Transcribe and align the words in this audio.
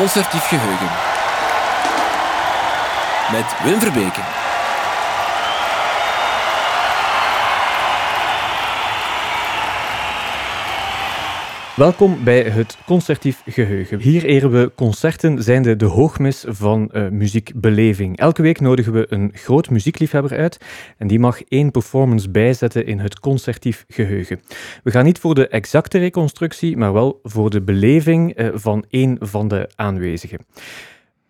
Concertief 0.00 0.48
Geheugen. 0.48 0.88
Met 3.32 3.44
Wim 3.62 3.80
Verbeke. 3.80 4.39
Welkom 11.76 12.24
bij 12.24 12.42
het 12.42 12.78
Concertief 12.86 13.42
Geheugen. 13.46 14.00
Hier 14.00 14.24
eren 14.24 14.50
we 14.50 14.72
concerten 14.74 15.42
zijnde 15.42 15.76
de 15.76 15.84
hoogmis 15.84 16.44
van 16.48 16.90
uh, 16.92 17.08
muziekbeleving. 17.08 18.18
Elke 18.18 18.42
week 18.42 18.60
nodigen 18.60 18.92
we 18.92 19.06
een 19.08 19.30
groot 19.34 19.70
muziekliefhebber 19.70 20.38
uit 20.38 20.58
en 20.98 21.06
die 21.06 21.18
mag 21.18 21.42
één 21.42 21.70
performance 21.70 22.30
bijzetten 22.30 22.86
in 22.86 22.98
het 22.98 23.20
Concertief 23.20 23.84
Geheugen. 23.88 24.40
We 24.82 24.90
gaan 24.90 25.04
niet 25.04 25.18
voor 25.18 25.34
de 25.34 25.48
exacte 25.48 25.98
reconstructie, 25.98 26.76
maar 26.76 26.92
wel 26.92 27.20
voor 27.22 27.50
de 27.50 27.62
beleving 27.62 28.38
uh, 28.38 28.48
van 28.54 28.84
één 28.88 29.16
van 29.20 29.48
de 29.48 29.70
aanwezigen. 29.76 30.38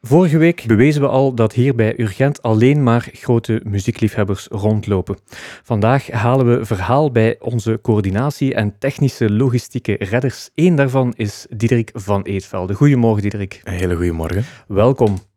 Vorige 0.02 0.38
week 0.38 0.64
bewezen 0.66 1.00
we 1.02 1.08
al 1.08 1.34
dat 1.34 1.52
hier 1.52 1.74
bij 1.74 1.98
Urgent 1.98 2.42
alleen 2.42 2.82
maar 2.82 3.08
grote 3.12 3.60
muziekliefhebbers 3.64 4.46
rondlopen. 4.50 5.18
Vandaag 5.62 6.10
halen 6.10 6.58
we 6.58 6.64
verhaal 6.64 7.10
bij 7.10 7.36
onze 7.40 7.78
coördinatie 7.82 8.54
en 8.54 8.78
technische 8.78 9.30
logistieke 9.30 9.96
redders. 9.98 10.50
Eén 10.54 10.74
daarvan 10.74 11.12
is 11.16 11.46
Diederik 11.50 11.90
van 11.92 12.22
Eetvelde. 12.22 12.74
Goedemorgen, 12.74 13.22
Diederik. 13.22 13.60
Een 13.64 13.72
hele 13.72 13.96
goede 13.96 14.12
morgen. 14.12 14.44
Welkom. 14.66 15.29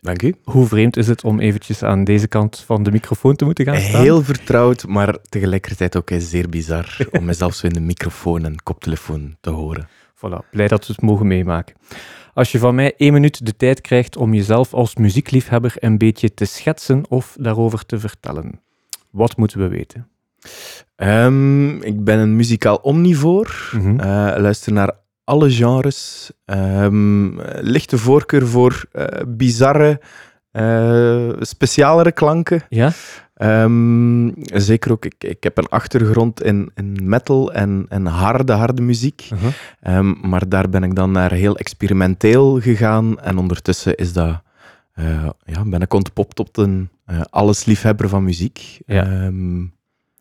Dank 0.00 0.22
u. 0.22 0.34
Hoe 0.44 0.66
vreemd 0.66 0.96
is 0.96 1.08
het 1.08 1.24
om 1.24 1.38
eventjes 1.38 1.82
aan 1.82 2.04
deze 2.04 2.28
kant 2.28 2.58
van 2.58 2.82
de 2.82 2.90
microfoon 2.90 3.36
te 3.36 3.44
moeten 3.44 3.64
gaan 3.64 3.80
staan? 3.80 4.02
Heel 4.02 4.22
vertrouwd, 4.22 4.86
maar 4.86 5.16
tegelijkertijd 5.28 5.96
ook 5.96 6.10
zeer 6.18 6.48
bizar 6.48 6.96
om 7.10 7.24
mezelf 7.24 7.54
zo 7.54 7.66
in 7.66 7.72
de 7.72 7.80
microfoon 7.80 8.44
en 8.44 8.62
koptelefoon 8.62 9.36
te 9.40 9.50
horen. 9.50 9.88
Voilà, 10.14 10.50
blij 10.50 10.68
dat 10.68 10.86
we 10.86 10.92
het 10.92 11.02
mogen 11.02 11.26
meemaken. 11.26 11.74
Als 12.34 12.52
je 12.52 12.58
van 12.58 12.74
mij 12.74 12.94
één 12.96 13.12
minuut 13.12 13.46
de 13.46 13.56
tijd 13.56 13.80
krijgt 13.80 14.16
om 14.16 14.34
jezelf 14.34 14.74
als 14.74 14.96
muziekliefhebber 14.96 15.74
een 15.78 15.98
beetje 15.98 16.34
te 16.34 16.44
schetsen 16.44 17.04
of 17.08 17.36
daarover 17.40 17.86
te 17.86 17.98
vertellen, 17.98 18.60
wat 19.10 19.36
moeten 19.36 19.58
we 19.58 19.68
weten? 19.68 20.08
Um, 20.96 21.82
ik 21.82 22.04
ben 22.04 22.18
een 22.18 22.36
muzikaal 22.36 22.76
omnivoor. 22.76 23.70
Mm 23.72 23.80
-hmm. 23.80 24.00
uh, 24.00 24.04
luister 24.36 24.72
naar 24.72 24.92
alle 25.28 25.50
genres. 25.50 26.30
Um, 26.46 27.40
lichte 27.60 27.98
voorkeur 27.98 28.46
voor 28.46 28.84
uh, 28.92 29.04
bizarre, 29.26 30.00
uh, 30.52 31.32
specialere 31.40 32.12
klanken. 32.12 32.62
Ja? 32.68 32.92
Um, 33.42 34.34
zeker 34.52 34.92
ook, 34.92 35.04
ik, 35.04 35.14
ik 35.18 35.42
heb 35.42 35.58
een 35.58 35.68
achtergrond 35.68 36.42
in, 36.42 36.70
in 36.74 36.98
metal 37.02 37.52
en, 37.52 37.86
en 37.88 38.06
harde, 38.06 38.52
harde 38.52 38.82
muziek. 38.82 39.28
Uh 39.32 39.38
-huh. 39.40 39.96
um, 39.96 40.18
maar 40.22 40.48
daar 40.48 40.68
ben 40.68 40.82
ik 40.82 40.94
dan 40.94 41.10
naar 41.10 41.32
heel 41.32 41.56
experimenteel 41.56 42.60
gegaan. 42.60 43.20
En 43.20 43.38
ondertussen 43.38 43.94
is 43.94 44.12
dat, 44.12 44.42
uh, 44.94 45.28
ja, 45.44 45.64
ben 45.64 45.80
ik 45.80 45.94
ontpopt 45.94 46.36
tot 46.36 46.56
een 46.56 46.88
allesliefhebber 47.30 48.08
van 48.08 48.24
muziek. 48.24 48.80
Ja. 48.86 49.30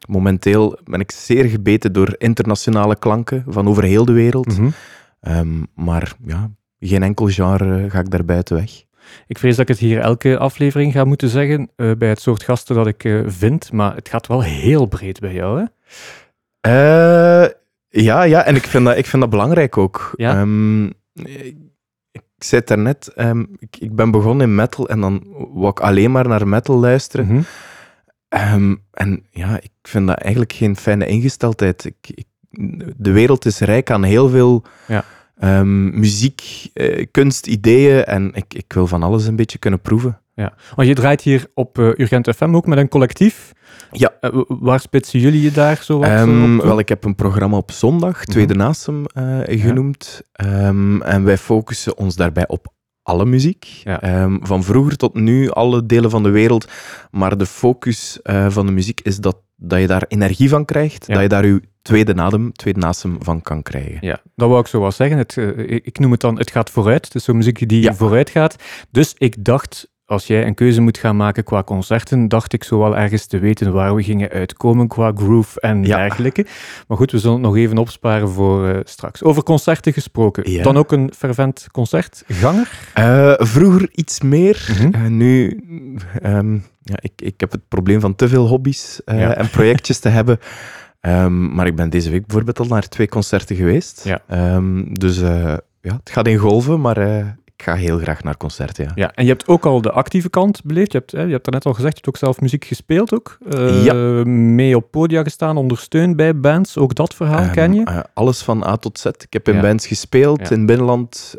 Momenteel 0.07 0.77
ben 0.83 0.99
ik 0.99 1.11
zeer 1.11 1.45
gebeten 1.45 1.93
door 1.93 2.15
internationale 2.17 2.95
klanken 2.95 3.43
van 3.47 3.67
over 3.67 3.83
heel 3.83 4.05
de 4.05 4.11
wereld. 4.11 4.47
Mm 4.47 4.55
-hmm. 4.55 4.73
Maar 5.73 6.13
ja, 6.25 6.51
geen 6.79 7.03
enkel 7.03 7.27
genre 7.27 7.89
ga 7.89 7.99
ik 7.99 8.09
daar 8.11 8.25
buiten 8.25 8.55
weg. 8.55 8.85
Ik 9.27 9.37
vrees 9.37 9.55
dat 9.55 9.69
ik 9.69 9.75
het 9.75 9.77
hier 9.77 9.99
elke 9.99 10.37
aflevering 10.37 10.91
ga 10.91 11.03
moeten 11.03 11.29
zeggen 11.29 11.69
uh, 11.75 11.91
bij 11.97 12.09
het 12.09 12.21
soort 12.21 12.43
gasten 12.43 12.75
dat 12.75 12.87
ik 12.87 13.03
uh, 13.03 13.23
vind, 13.25 13.71
maar 13.71 13.95
het 13.95 14.09
gaat 14.09 14.27
wel 14.27 14.43
heel 14.43 14.85
breed 14.85 15.19
bij 15.19 15.33
jou, 15.33 15.59
hè? 15.59 15.65
Uh, 16.67 17.49
ja, 17.89 18.23
ja, 18.23 18.43
en 18.43 18.55
ik 18.55 18.63
vind 18.63 18.85
dat, 18.85 18.97
ik 18.97 19.05
vind 19.05 19.21
dat 19.21 19.31
belangrijk 19.31 19.77
ook. 19.77 20.13
Ja? 20.15 20.41
Um, 20.41 20.85
ik, 21.13 21.55
ik 22.11 22.21
zei 22.37 22.61
het 22.61 22.69
daarnet, 22.69 23.11
um, 23.15 23.55
ik, 23.59 23.77
ik 23.77 23.95
ben 23.95 24.11
begonnen 24.11 24.47
in 24.47 24.55
metal 24.55 24.89
en 24.89 24.99
dan 25.01 25.23
wou 25.53 25.67
ik 25.67 25.79
alleen 25.79 26.11
maar 26.11 26.27
naar 26.27 26.47
metal 26.47 26.77
luisteren. 26.77 27.25
Mm 27.25 27.31
-hmm. 28.29 28.53
um, 28.53 28.83
en 28.91 29.25
ja, 29.31 29.59
ik 29.61 29.71
vind 29.81 30.07
dat 30.07 30.17
eigenlijk 30.17 30.53
geen 30.53 30.75
fijne 30.75 31.07
ingesteldheid. 31.07 31.85
Ik, 31.85 31.95
ik, 32.13 32.27
de 32.97 33.11
wereld 33.11 33.45
is 33.45 33.59
rijk 33.59 33.91
aan 33.91 34.03
heel 34.03 34.29
veel... 34.29 34.63
Ja. 34.87 35.03
Um, 35.43 35.99
muziek, 35.99 36.69
uh, 36.73 37.05
kunst, 37.11 37.47
ideeën 37.47 38.03
en 38.03 38.31
ik, 38.33 38.53
ik 38.53 38.73
wil 38.73 38.87
van 38.87 39.03
alles 39.03 39.25
een 39.25 39.35
beetje 39.35 39.57
kunnen 39.57 39.79
proeven. 39.79 40.19
Ja, 40.33 40.53
want 40.75 40.87
je 40.87 40.93
draait 40.93 41.21
hier 41.21 41.47
op 41.53 41.77
uh, 41.77 41.85
Urgent 41.85 42.35
FM 42.35 42.55
ook 42.55 42.65
met 42.65 42.77
een 42.77 42.87
collectief. 42.87 43.51
Ja. 43.91 44.13
Uh, 44.21 44.41
waar 44.47 44.79
spitsen 44.79 45.19
jullie 45.19 45.41
je 45.41 45.51
daar 45.51 45.79
zo 45.83 45.99
wat 45.99 46.09
um, 46.09 46.59
op? 46.59 46.65
Wel, 46.65 46.79
ik 46.79 46.89
heb 46.89 47.03
een 47.03 47.15
programma 47.15 47.57
op 47.57 47.71
zondag, 47.71 48.25
Tweede 48.25 48.53
mm 48.53 48.59
-hmm. 48.59 48.67
Nasem, 48.67 49.05
genoemd. 49.59 50.21
Ja. 50.31 50.67
Um, 50.67 51.01
en 51.01 51.23
wij 51.23 51.37
focussen 51.37 51.97
ons 51.97 52.15
daarbij 52.15 52.47
op 52.47 52.73
alle 53.03 53.25
muziek. 53.25 53.65
Ja. 53.65 54.23
Um, 54.23 54.39
van 54.43 54.63
vroeger 54.63 54.97
tot 54.97 55.13
nu, 55.13 55.49
alle 55.49 55.85
delen 55.85 56.09
van 56.09 56.23
de 56.23 56.29
wereld. 56.29 56.67
Maar 57.11 57.37
de 57.37 57.45
focus 57.45 58.19
van 58.47 58.65
de 58.65 58.71
muziek 58.71 59.01
is 59.01 59.17
dat, 59.17 59.37
dat 59.55 59.79
je 59.79 59.87
daar 59.87 60.05
energie 60.07 60.49
van 60.49 60.65
krijgt. 60.65 61.07
Ja. 61.07 61.13
Dat 61.13 61.23
je 61.23 61.29
daar 61.29 61.45
je 61.45 61.61
tweede 61.87 62.15
adem, 62.15 62.51
tweede 62.53 62.79
nasem 62.79 63.17
van 63.19 63.41
kan 63.41 63.61
krijgen. 63.63 63.97
Ja, 64.01 64.19
dat 64.35 64.49
wou 64.49 64.59
ik 64.61 64.67
zo 64.67 64.79
wel 64.81 64.91
zeggen. 64.91 65.17
Het, 65.17 65.35
uh, 65.35 65.69
ik 65.83 65.99
noem 65.99 66.11
het 66.11 66.21
dan, 66.21 66.37
het 66.37 66.51
gaat 66.51 66.69
vooruit. 66.69 67.05
Het 67.05 67.15
is 67.15 67.23
zo'n 67.23 67.37
muziek 67.37 67.69
die 67.69 67.81
Ja. 67.81 67.93
vooruit 67.93 68.29
gaat. 68.29 68.55
Dus 68.91 69.13
ik 69.17 69.43
dacht, 69.43 69.87
als 70.05 70.27
jij 70.27 70.45
een 70.47 70.53
keuze 70.55 70.81
moet 70.81 70.97
gaan 70.97 71.15
maken 71.15 71.43
qua 71.43 71.63
concerten, 71.63 72.27
dacht 72.27 72.53
ik 72.53 72.63
zo 72.63 72.79
wel 72.79 72.97
ergens 72.97 73.25
te 73.25 73.39
weten 73.39 73.73
waar 73.73 73.95
we 73.95 74.03
gingen 74.03 74.29
uitkomen 74.29 74.87
qua 74.87 75.11
groove 75.15 75.59
en 75.61 75.83
Ja. 75.83 75.97
dergelijke. 75.97 76.45
Maar 76.87 76.97
goed, 76.97 77.11
we 77.11 77.19
zullen 77.19 77.35
het 77.35 77.45
nog 77.45 77.55
even 77.57 77.77
opsparen 77.77 78.29
voor 78.29 78.67
uh, 78.67 78.79
straks. 78.83 79.23
Over 79.23 79.43
concerten 79.43 79.93
gesproken. 79.93 80.51
Ja. 80.51 80.63
Dan 80.63 80.77
ook 80.77 80.91
een 80.91 81.11
fervent 81.17 81.67
concertganger? 81.71 82.69
Uh, 82.97 83.33
vroeger 83.37 83.89
iets 83.91 84.21
meer. 84.21 84.67
Mhm. 84.79 84.95
Uh, 85.03 85.07
nu, 85.09 85.59
um, 86.23 86.65
ja, 86.81 86.95
ik, 87.01 87.11
ik 87.15 87.39
heb 87.39 87.51
het 87.51 87.67
probleem 87.67 87.99
van 87.99 88.15
te 88.15 88.27
veel 88.27 88.47
hobby's 88.47 89.01
uh, 89.05 89.19
Ja. 89.19 89.35
en 89.35 89.49
projectjes 89.49 89.99
te 89.99 90.09
hebben. 90.09 90.39
Um, 91.07 91.53
maar 91.53 91.67
ik 91.67 91.75
ben 91.75 91.89
deze 91.89 92.09
week 92.09 92.25
bijvoorbeeld 92.25 92.59
al 92.59 92.65
naar 92.65 92.87
twee 92.87 93.07
concerten 93.07 93.55
geweest. 93.55 94.03
Ja. 94.03 94.21
Um, 94.55 94.99
dus 94.99 95.17
uh, 95.21 95.53
ja, 95.81 95.93
het 95.99 96.09
gaat 96.09 96.27
in 96.27 96.37
golven, 96.37 96.81
maar 96.81 96.97
uh, 96.97 97.17
ik 97.45 97.63
ga 97.63 97.73
heel 97.75 97.97
graag 97.97 98.23
naar 98.23 98.37
concerten. 98.37 98.83
Ja. 98.85 98.91
Ja, 98.95 99.11
en 99.15 99.23
je 99.23 99.29
hebt 99.29 99.47
ook 99.47 99.65
al 99.65 99.81
de 99.81 99.91
actieve 99.91 100.29
kant 100.29 100.63
beleefd. 100.63 100.91
Je 100.91 100.97
hebt, 100.97 101.11
hè, 101.11 101.21
je 101.21 101.31
hebt 101.31 101.49
net 101.51 101.65
al 101.65 101.73
gezegd, 101.73 101.93
je 101.97 102.01
hebt 102.03 102.15
ook 102.15 102.23
zelf 102.23 102.41
muziek 102.41 102.65
gespeeld 102.65 103.13
ook. 103.13 103.37
Uh, 103.53 103.83
Ja. 103.85 103.93
Mee 104.25 104.75
op 104.75 104.91
podia 104.91 105.23
gestaan, 105.23 105.57
ondersteund 105.57 106.15
bij 106.15 106.39
bands. 106.39 106.77
Ook 106.77 106.95
dat 106.95 107.13
verhaal 107.13 107.43
Um, 107.43 107.51
ken 107.51 107.73
je? 107.73 108.05
alles 108.13 108.41
van 108.41 108.63
A 108.63 108.75
tot 108.77 108.99
Z. 108.99 109.05
Ik 109.05 109.33
heb 109.33 109.47
in 109.47 109.55
Ja. 109.55 109.61
bands 109.61 109.87
gespeeld, 109.87 110.39
Ja. 110.39 110.49
in 110.49 110.57
het 110.57 110.65
binnenland, 110.65 111.35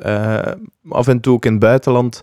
af 0.89 1.09
en 1.09 1.21
toe 1.21 1.35
ook 1.35 1.45
in 1.45 1.51
het 1.51 1.61
buitenland. 1.61 2.21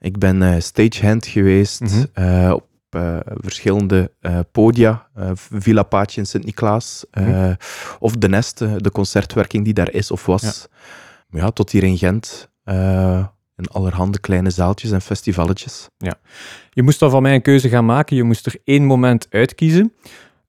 Ik 0.00 0.18
ben 0.18 0.62
stagehand 0.62 1.26
geweest 1.26 1.80
Mhm. 2.14 2.52
op 2.52 2.65
uh, 2.96 3.18
verschillende 3.24 4.12
uh, 4.20 4.38
podia. 4.52 5.08
Uh, 5.18 5.30
Villa 5.34 5.82
Paatje 5.82 6.20
in 6.20 6.26
Sint-Niklaas. 6.26 7.04
Mhm. 7.12 7.54
of 7.98 8.12
De 8.12 8.28
Nest, 8.28 8.58
de 8.58 8.90
concertwerking 8.92 9.64
die 9.64 9.74
daar 9.74 9.90
is 9.90 10.10
of 10.10 10.26
was. 10.26 10.68
Ja, 11.28 11.50
tot 11.50 11.70
hier 11.70 11.82
in 11.82 11.98
Gent. 11.98 12.48
in 13.56 13.66
allerhande 13.70 14.20
kleine 14.20 14.50
zaaltjes 14.50 14.90
en 14.90 15.00
festivalletjes. 15.00 15.88
Je 16.70 16.82
moest 16.82 16.98
dan 17.00 17.10
van 17.10 17.22
mij 17.22 17.34
een 17.34 17.42
keuze 17.42 17.68
gaan 17.68 17.84
maken. 17.84 18.16
Je 18.16 18.22
moest 18.22 18.46
er 18.46 18.56
één 18.64 18.84
moment 18.84 19.26
uitkiezen. 19.30 19.92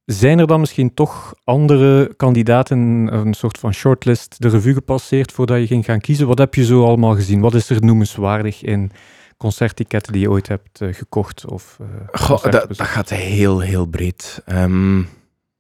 Zijn 0.06 0.40
er 0.40 0.48
dan 0.48 0.60
misschien 0.60 0.94
toch 0.94 1.36
andere 1.44 2.14
kandidaten, 2.16 2.78
een 3.14 3.34
soort 3.34 3.58
van 3.58 3.74
shortlist, 3.74 4.42
de 4.42 4.50
revue 4.50 4.74
gepasseerd 4.74 5.32
voordat 5.32 5.60
je 5.60 5.68
ging 5.68 5.86
gaan 5.86 6.00
kiezen? 6.00 6.28
Wat 6.28 6.38
heb 6.38 6.56
je 6.56 6.66
zo 6.66 6.86
allemaal 6.86 7.16
gezien? 7.16 7.40
Wat 7.42 7.54
is 7.54 7.70
er 7.70 7.84
noemenswaardig 7.84 8.64
in 8.64 8.92
concertticketten 9.38 10.14
die 10.14 10.22
je 10.22 10.30
ooit 10.30 10.48
hebt 10.48 10.82
uh, 10.82 10.94
gekocht? 10.94 11.46
Of, 11.46 11.78
uh, 11.82 11.88
Goh, 12.12 12.44
dat, 12.44 12.68
dat, 12.68 12.82
gaat 12.82 13.10
heel, 13.10 13.60
heel 13.60 13.86
breed. 13.86 14.44
Um, 14.46 15.10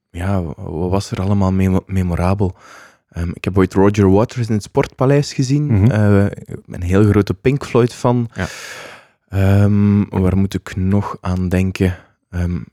ja, 0.09 0.43
wat 0.55 0.89
was 0.89 1.11
er 1.11 1.21
allemaal 1.21 1.51
mem 1.51 1.79
memorabel? 1.85 2.55
Um, 3.17 3.31
ik 3.33 3.43
heb 3.43 3.57
ooit 3.57 3.73
Roger 3.73 4.11
Waters 4.11 4.47
in 4.47 4.53
het 4.53 4.63
Sportpaleis 4.63 5.33
gezien. 5.33 5.65
Mhm. 5.65 5.73
Mm 5.73 5.89
-hmm. 5.89 6.15
uh, 6.15 6.25
een 6.67 6.83
heel 6.83 7.03
grote 7.03 7.33
Pink 7.33 7.65
Floyd 7.65 7.93
fan. 7.93 8.29
Ja. 8.33 8.47
Um, 9.63 10.09
waar 10.09 10.37
moet 10.37 10.53
ik 10.53 10.75
nog 10.75 11.17
aan 11.21 11.49
denken? 11.49 11.97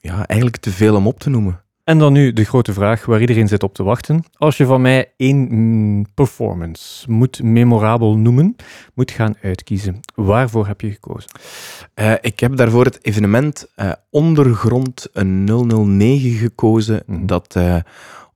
Ja, 0.01 0.27
eigenlijk 0.27 0.63
te 0.63 0.71
veel 0.71 0.97
om 0.97 1.07
op 1.07 1.21
te 1.21 1.31
noemen. 1.31 1.64
En 1.85 1.99
dan 1.99 2.13
nu 2.13 2.33
de 2.33 2.45
grote 2.45 2.73
vraag 2.73 3.07
waar 3.07 3.21
iedereen 3.21 3.49
zit 3.49 3.63
op 3.63 3.75
te 3.75 3.83
wachten. 3.83 4.25
Als 4.37 4.57
je 4.57 4.67
van 4.67 4.81
mij 4.81 5.13
één 5.17 5.37
mm, 5.51 6.07
performance 6.15 7.11
moet 7.11 7.43
memorabel 7.43 8.17
noemen, 8.17 8.57
moet 8.95 9.11
gaan 9.11 9.35
uitkiezen, 9.43 10.01
waarvoor 10.15 10.67
heb 10.67 10.81
je 10.81 10.91
gekozen? 10.91 11.31
Uh, 11.95 12.13
ik 12.21 12.41
heb 12.41 12.57
daarvoor 12.57 12.85
het 12.85 12.99
evenement 13.05 13.67
uh, 13.77 13.93
Ondergrond 14.11 15.09
een 15.13 15.45
009 15.45 16.31
gekozen, 16.31 17.03
Mhm. 17.07 17.21
mm. 17.21 17.27
dat 17.27 17.55
uh, 17.59 17.77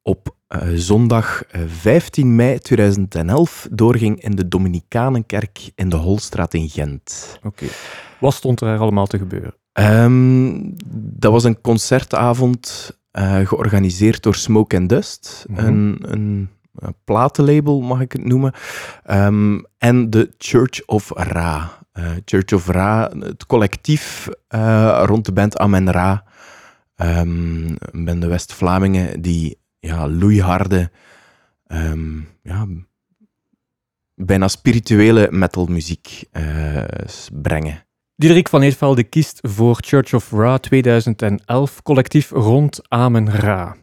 op 0.03 0.37
zondag 0.75 1.43
uh, 1.53 1.63
15 1.67 2.35
mei 2.37 2.59
2011 2.59 3.69
doorging 3.71 4.23
in 4.23 4.37
de 4.37 4.49
Dominicanenkerk 4.49 5.71
in 5.75 5.89
de 5.89 5.97
Holstraat 5.97 6.55
in 6.55 6.69
Gent. 6.69 7.35
Oké. 7.37 7.47
Okay. 7.47 7.69
Wat 8.21 8.35
stond 8.35 8.61
er 8.61 8.79
allemaal 8.79 9.07
te 9.07 9.19
gebeuren? 9.19 9.55
Um, 9.73 10.75
dat 10.95 11.33
was 11.33 11.45
een 11.45 11.61
concertavond 11.61 12.93
uh, 13.13 13.47
georganiseerd 13.47 14.23
door 14.23 14.35
Smoke 14.35 14.77
and 14.77 14.89
Dust, 14.89 15.45
Mhm. 15.49 15.61
mm 15.61 15.67
-hmm. 15.67 15.97
een, 16.01 16.13
een 16.13 16.49
uh, 16.83 16.89
platenlabel, 17.05 17.81
mag 17.81 18.01
ik 18.01 18.13
het 18.13 18.25
noemen. 18.25 18.53
Um, 19.11 19.65
en 19.79 20.11
de 20.11 20.35
Church 20.39 20.87
of 20.87 21.11
Ra. 21.15 21.87
Uh, 21.95 22.11
Church 22.25 22.53
of 22.53 22.67
Ra, 22.67 23.11
het 23.19 23.47
collectief 23.47 24.29
uh, 24.55 25.03
rond 25.07 25.25
de 25.25 25.33
band 25.33 25.59
Amen 25.59 25.91
Ra. 25.91 26.25
Um, 26.97 27.77
band 27.93 28.21
de 28.21 28.27
West-Vlamingen 28.27 29.21
die 29.21 29.59
ja, 29.79 30.09
loeiharde, 30.09 30.91
um, 31.67 32.29
ja, 32.43 32.67
bijna 34.15 34.49
spirituele 34.49 35.29
metalmuziek 35.31 36.25
brengen. 37.33 37.87
Diederik 38.19 38.49
van 38.49 38.63
Eetvelde 38.63 39.05
kiest 39.05 39.39
voor 39.43 39.79
Church 39.81 40.15
of 40.15 40.31
Ra 40.31 40.59
2011, 40.59 41.83
collectief 41.83 42.31
rond 42.31 42.89
Amen 42.89 43.31
Ra. 43.31 43.77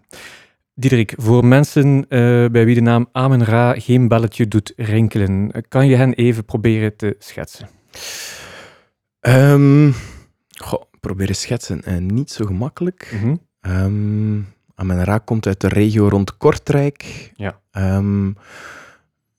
Diederik, 0.74 1.14
voor 1.18 1.46
mensen 1.46 1.98
uh, 1.98 2.06
bij 2.50 2.66
wie 2.66 2.76
de 2.76 2.82
naam 2.82 3.10
Amen 3.12 3.44
Ra 3.44 3.74
geen 3.74 4.08
belletje 4.08 4.48
doet 4.48 4.74
rinkelen, 4.76 5.52
kan 5.68 5.88
je 5.88 5.96
hen 5.96 6.14
even 6.14 6.46
proberen 6.46 6.96
te 6.96 7.16
schetsen? 7.20 7.70
Um, 9.22 9.94
goh, 10.64 10.82
proberen 11.00 11.36
schetsen. 11.36 11.82
Uh, 11.88 11.98
niet 11.98 12.32
zo 12.32 12.46
gemakkelijk. 12.46 13.10
Mm 13.14 13.20
-hmm. 13.20 13.40
um, 13.72 14.48
Amen 14.76 15.04
Ra 15.04 15.18
komt 15.18 15.48
uit 15.48 15.62
de 15.62 15.68
regio 15.68 16.08
rond 16.08 16.38
Kortrijk. 16.38 17.32
Ja. 17.36 17.60
Um, 17.72 18.38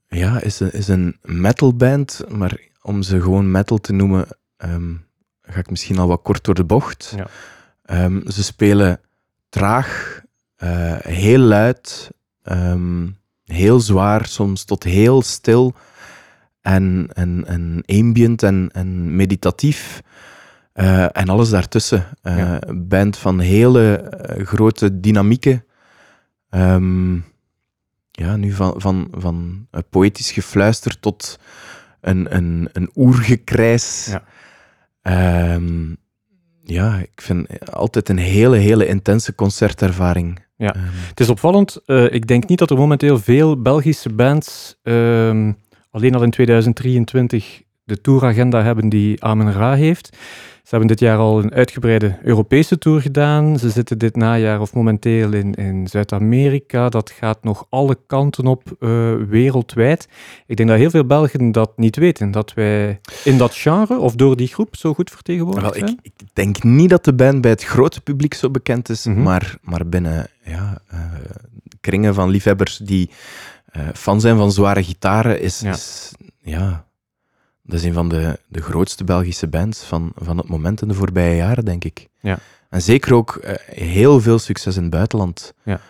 ja, 0.08 0.40
is 0.40 0.60
een, 0.60 0.72
is 0.72 0.88
een 0.88 1.16
metalband, 1.22 2.24
maar 2.28 2.60
om 2.82 3.02
ze 3.02 3.20
gewoon 3.20 3.50
metal 3.50 3.78
te 3.78 3.92
noemen, 3.92 4.26
um, 4.56 5.06
ga 5.42 5.58
ik 5.58 5.70
misschien 5.70 5.98
al 5.98 6.08
wat 6.08 6.22
kort 6.22 6.44
door 6.44 6.54
de 6.54 6.64
bocht. 6.64 7.14
Ja. 7.16 8.04
Um, 8.04 8.30
ze 8.30 8.42
spelen 8.42 9.00
traag, 9.48 10.20
uh, 10.58 10.96
heel 10.98 11.38
luid, 11.38 12.10
um, 12.42 13.16
heel 13.44 13.80
zwaar, 13.80 14.26
soms 14.26 14.64
tot 14.64 14.82
heel 14.82 15.22
stil 15.22 15.74
en, 16.60 17.08
en, 17.12 17.44
en 17.46 17.82
ambient 17.86 18.42
en, 18.42 18.68
en 18.72 19.16
meditatief. 19.16 20.02
Uh, 20.74 21.16
en 21.16 21.28
alles 21.28 21.50
daartussen. 21.50 22.06
Uh, 22.22 22.38
ja. 22.38 22.60
Band 22.74 23.16
van 23.16 23.38
hele 23.38 24.12
grote 24.44 25.00
dynamieken. 25.00 25.64
Um, 26.50 27.24
ja, 28.10 28.36
nu 28.36 28.52
van, 28.52 28.74
van, 28.76 29.08
van 29.12 29.68
poëtisch 29.90 30.30
gefluister 30.30 31.00
tot 31.00 31.38
een, 32.00 32.36
een, 32.36 32.68
een 32.72 32.90
oergekrijs. 32.94 34.06
Ja. 34.06 34.24
Um, 35.08 35.96
ja, 36.62 36.98
ik 36.98 37.20
vind 37.20 37.70
altijd 37.72 38.08
een 38.08 38.18
hele, 38.18 38.56
hele 38.56 38.86
intense 38.86 39.34
concertervaring. 39.34 40.44
Ja, 40.56 40.76
um, 40.76 40.82
het 41.08 41.20
is 41.20 41.28
opvallend. 41.28 41.80
Uh, 41.86 42.12
ik 42.12 42.26
denk 42.26 42.48
niet 42.48 42.58
dat 42.58 42.70
er 42.70 42.76
momenteel 42.76 43.18
veel 43.18 43.62
Belgische 43.62 44.12
bands 44.12 44.76
um, 44.82 45.56
alleen 45.90 46.14
al 46.14 46.22
in 46.22 46.30
2023 46.30 47.62
de 47.84 48.00
touragenda 48.00 48.62
hebben 48.62 48.88
die 48.88 49.24
Amen 49.24 49.52
Ra 49.52 49.74
heeft. 49.74 50.16
Ze 50.66 50.74
hebben 50.74 50.96
dit 50.96 51.00
jaar 51.00 51.18
al 51.18 51.38
een 51.38 51.52
uitgebreide 51.52 52.18
Europese 52.22 52.78
tour 52.78 53.00
gedaan. 53.00 53.58
Ze 53.58 53.70
zitten 53.70 53.98
dit 53.98 54.16
najaar 54.16 54.60
of 54.60 54.74
momenteel 54.74 55.32
in, 55.32 55.54
in 55.54 55.88
Zuid-Amerika. 55.88 56.88
Dat 56.88 57.10
gaat 57.10 57.44
nog 57.44 57.66
alle 57.68 57.98
kanten 58.06 58.46
op 58.46 58.62
uh, 58.80 59.14
wereldwijd. 59.28 60.08
Ik 60.46 60.56
denk 60.56 60.68
dat 60.68 60.78
heel 60.78 60.90
veel 60.90 61.04
Belgen 61.04 61.52
dat 61.52 61.72
niet 61.76 61.96
weten. 61.96 62.30
Dat 62.30 62.54
wij 62.54 63.00
in 63.24 63.38
dat 63.38 63.54
genre 63.54 63.98
of 63.98 64.14
door 64.14 64.36
die 64.36 64.48
groep 64.48 64.76
zo 64.76 64.94
goed 64.94 65.10
vertegenwoordigd 65.10 65.64
Wel, 65.64 65.74
zijn. 65.74 65.98
Ik, 66.02 66.12
ik, 66.16 66.28
denk 66.32 66.62
niet 66.62 66.90
dat 66.90 67.04
de 67.04 67.14
band 67.14 67.40
bij 67.40 67.50
het 67.50 67.64
grote 67.64 68.00
publiek 68.00 68.34
zo 68.34 68.50
bekend 68.50 68.88
is, 68.88 69.06
mm 69.06 69.14
-hmm. 69.14 69.22
maar, 69.22 69.56
maar 69.62 69.88
binnen 69.88 70.28
ja, 70.44 70.78
uh, 70.94 71.00
kringen 71.80 72.14
van 72.14 72.28
liefhebbers 72.28 72.76
die 72.76 73.10
uh, 73.76 73.82
fan 73.94 74.20
zijn 74.20 74.36
van 74.36 74.52
zware 74.52 74.84
gitaren, 74.84 75.40
is 75.40 75.60
ja. 75.60 75.72
is, 75.72 76.12
ja 76.40 76.85
dat 77.66 77.78
is 77.78 77.84
een 77.84 77.92
van 77.92 78.08
de, 78.08 78.38
de 78.48 78.62
grootste 78.62 79.04
Belgische 79.04 79.48
bands 79.48 79.82
van, 79.82 80.12
van 80.14 80.36
het 80.36 80.48
moment 80.48 80.82
in 80.82 80.88
de 80.88 80.94
voorbije 80.94 81.36
jaren, 81.36 81.64
denk 81.64 81.84
ik. 81.84 82.08
Ja. 82.20 82.38
En 82.70 82.82
zeker 82.82 83.14
ook 83.14 83.40
uh, 83.44 83.50
heel 83.66 84.20
veel 84.20 84.38
succes 84.38 84.76
in 84.76 84.82
het 84.82 84.90
buitenland. 84.90 85.54
Ja. 85.64 85.80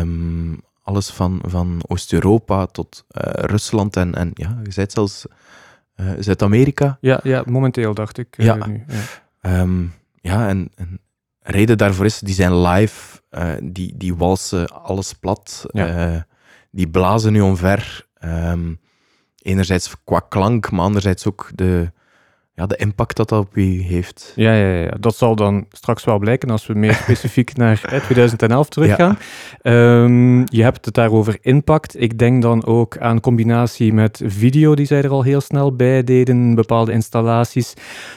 Um, 0.00 0.60
alles 0.82 1.10
van, 1.10 1.40
van 1.46 1.80
Oost-Europa 1.86 2.66
tot 2.66 3.04
uh, 3.10 3.22
Rusland 3.32 3.96
en, 3.96 4.14
en 4.14 4.30
ja, 4.34 4.60
je 4.64 4.72
zei 4.72 4.86
zelfs 4.90 5.26
uh, 5.96 6.10
Zuid-Amerika. 6.18 6.98
Ja, 7.00 7.20
ja, 7.22 7.42
momenteel 7.46 7.94
dacht 7.94 8.18
ik. 8.18 8.34
Ja, 8.36 8.66
nu, 8.66 8.84
ja. 9.42 9.60
Um, 9.60 9.92
ja 10.20 10.48
en, 10.48 10.70
en 10.74 11.00
reden 11.40 11.78
daarvoor 11.78 12.04
is, 12.04 12.18
die 12.18 12.34
zijn 12.34 12.60
live, 12.60 13.20
die, 13.62 13.96
die 13.96 14.14
walsen 14.14 14.68
alles 14.68 15.12
plat, 15.12 15.66
ja. 15.72 16.26
die 16.70 16.88
blazen 16.88 17.32
nu 17.32 17.40
omver. 17.40 18.06
Um, 18.24 18.80
enerzijds 19.46 19.94
qua 20.04 20.20
klank, 20.28 20.70
maar 20.70 20.84
anderzijds 20.84 21.26
ook 21.26 21.50
de, 21.54 21.90
ja, 22.56 22.66
de 22.66 22.76
impact 22.76 23.16
dat 23.16 23.28
dat 23.28 23.40
op 23.40 23.56
u 23.56 23.82
heeft. 23.82 24.32
Ja, 24.36 24.52
ja, 24.52 24.72
ja, 24.72 24.96
dat 25.00 25.16
zal 25.16 25.36
dan 25.36 25.66
straks 25.70 26.04
wel 26.04 26.18
blijken 26.18 26.50
als 26.50 26.66
we 26.66 26.74
meer 26.74 26.94
specifiek 27.04 27.56
naar 27.56 28.00
2011 28.04 28.68
teruggaan. 28.68 29.18
Ja. 29.62 30.02
Um, 30.02 30.44
je 30.44 30.62
hebt 30.62 30.84
het 30.84 30.94
daarover 30.94 31.38
impact. 31.40 32.00
Ik 32.00 32.18
denk 32.18 32.42
dan 32.42 32.66
ook 32.66 32.98
aan 32.98 33.20
combinatie 33.20 33.92
met 33.92 34.22
video, 34.24 34.74
die 34.74 34.86
zij 34.86 35.02
er 35.02 35.10
al 35.10 35.22
heel 35.22 35.40
snel 35.40 35.76
bij 35.76 36.04
deden, 36.04 36.54
bepaalde 36.54 36.92
installaties. 36.92 37.74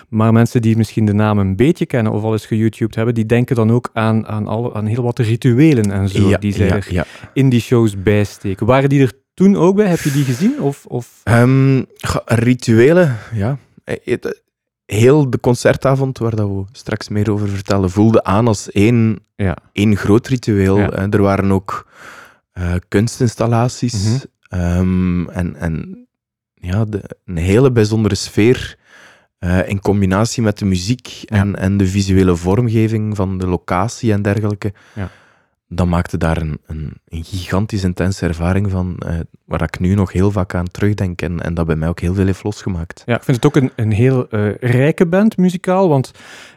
Maar 0.09 0.33
mensen 0.33 0.61
die 0.61 0.77
misschien 0.77 1.05
de 1.05 1.13
naam 1.13 1.37
een 1.37 1.55
beetje 1.55 1.85
kennen 1.85 2.11
of 2.11 2.23
al 2.23 2.31
eens 2.31 2.45
geYouTubed 2.45 2.95
hebben, 2.95 3.13
die 3.13 3.25
denken 3.25 3.55
dan 3.55 3.71
ook 3.71 3.89
aan, 3.93 4.27
aan, 4.27 4.47
alle, 4.47 4.73
aan 4.73 4.85
heel 4.85 5.03
wat 5.03 5.19
rituelen 5.19 5.91
en 5.91 6.09
zo, 6.09 6.29
ja, 6.29 6.37
die 6.37 6.53
zij 6.53 6.69
er 6.69 7.07
in 7.33 7.49
die 7.49 7.61
shows 7.61 8.01
bijsteken. 8.03 8.65
Waren 8.65 8.89
die 8.89 9.01
er 9.01 9.13
toen 9.39 9.55
ook 9.55 9.75
bij? 9.75 9.87
Heb 9.87 9.99
je 9.99 10.11
die 10.11 10.23
gezien? 10.23 10.61
Of, 10.61 10.85
of? 10.85 11.21
Um, 11.23 11.85
rituelen, 12.25 13.17
ja. 13.33 13.57
Heel 14.85 15.29
de 15.29 15.39
concertavond, 15.39 16.17
waar 16.17 16.35
dat 16.35 16.47
we 16.47 16.63
straks 16.71 17.09
meer 17.09 17.31
over 17.31 17.47
vertellen, 17.49 17.89
voelde 17.89 18.23
aan 18.23 18.47
als 18.47 18.71
één, 18.71 19.19
ja. 19.35 19.57
één 19.73 19.95
groot 19.97 20.27
ritueel. 20.27 20.77
Ja. 20.77 20.91
Er 21.09 21.21
waren 21.21 21.51
ook 21.51 21.87
uh, 22.53 22.73
kunstinstallaties 22.87 24.25
Mhm. 24.49 24.77
um, 24.79 25.29
en, 25.29 25.55
en 25.55 26.07
ja, 26.53 26.85
de, 26.85 27.03
een 27.25 27.37
hele 27.37 27.71
bijzondere 27.71 28.15
sfeer 28.15 28.77
uh, 29.39 29.69
in 29.69 29.79
combinatie 29.81 30.43
met 30.43 30.57
de 30.59 30.65
muziek 30.65 31.07
Ja. 31.07 31.37
en, 31.37 31.55
en 31.55 31.77
de 31.77 31.87
visuele 31.87 32.35
vormgeving 32.35 33.15
van 33.15 33.37
de 33.37 33.47
locatie 33.47 34.11
en 34.13 34.21
dergelijke. 34.21 34.73
Ja. 34.95 35.09
Dat 35.71 35.87
maakte 35.87 36.17
daar 36.17 36.37
een, 36.37 36.59
een, 36.65 36.93
een 37.07 37.23
gigantisch 37.23 37.83
intense 37.83 38.25
ervaring 38.25 38.71
van, 38.71 38.99
uh, 39.05 39.19
waar 39.45 39.61
ik 39.61 39.79
nu 39.79 39.93
nog 39.95 40.11
heel 40.11 40.31
vaak 40.31 40.55
aan 40.55 40.67
terugdenk 40.67 41.21
en, 41.21 41.39
en 41.39 41.53
dat 41.53 41.65
bij 41.65 41.75
mij 41.75 41.87
ook 41.87 41.99
heel 41.99 42.13
veel 42.13 42.25
heeft 42.25 42.43
losgemaakt. 42.43 43.03
Ja, 43.05 43.15
ik 43.15 43.23
vind 43.23 43.37
het 43.37 43.45
ook 43.45 43.55
een, 43.55 43.71
een 43.75 43.91
heel 43.91 44.27
uh, 44.29 44.55
rijke 44.55 45.05
band 45.05 45.37
muzikaal, 45.37 45.89
want 45.89 46.11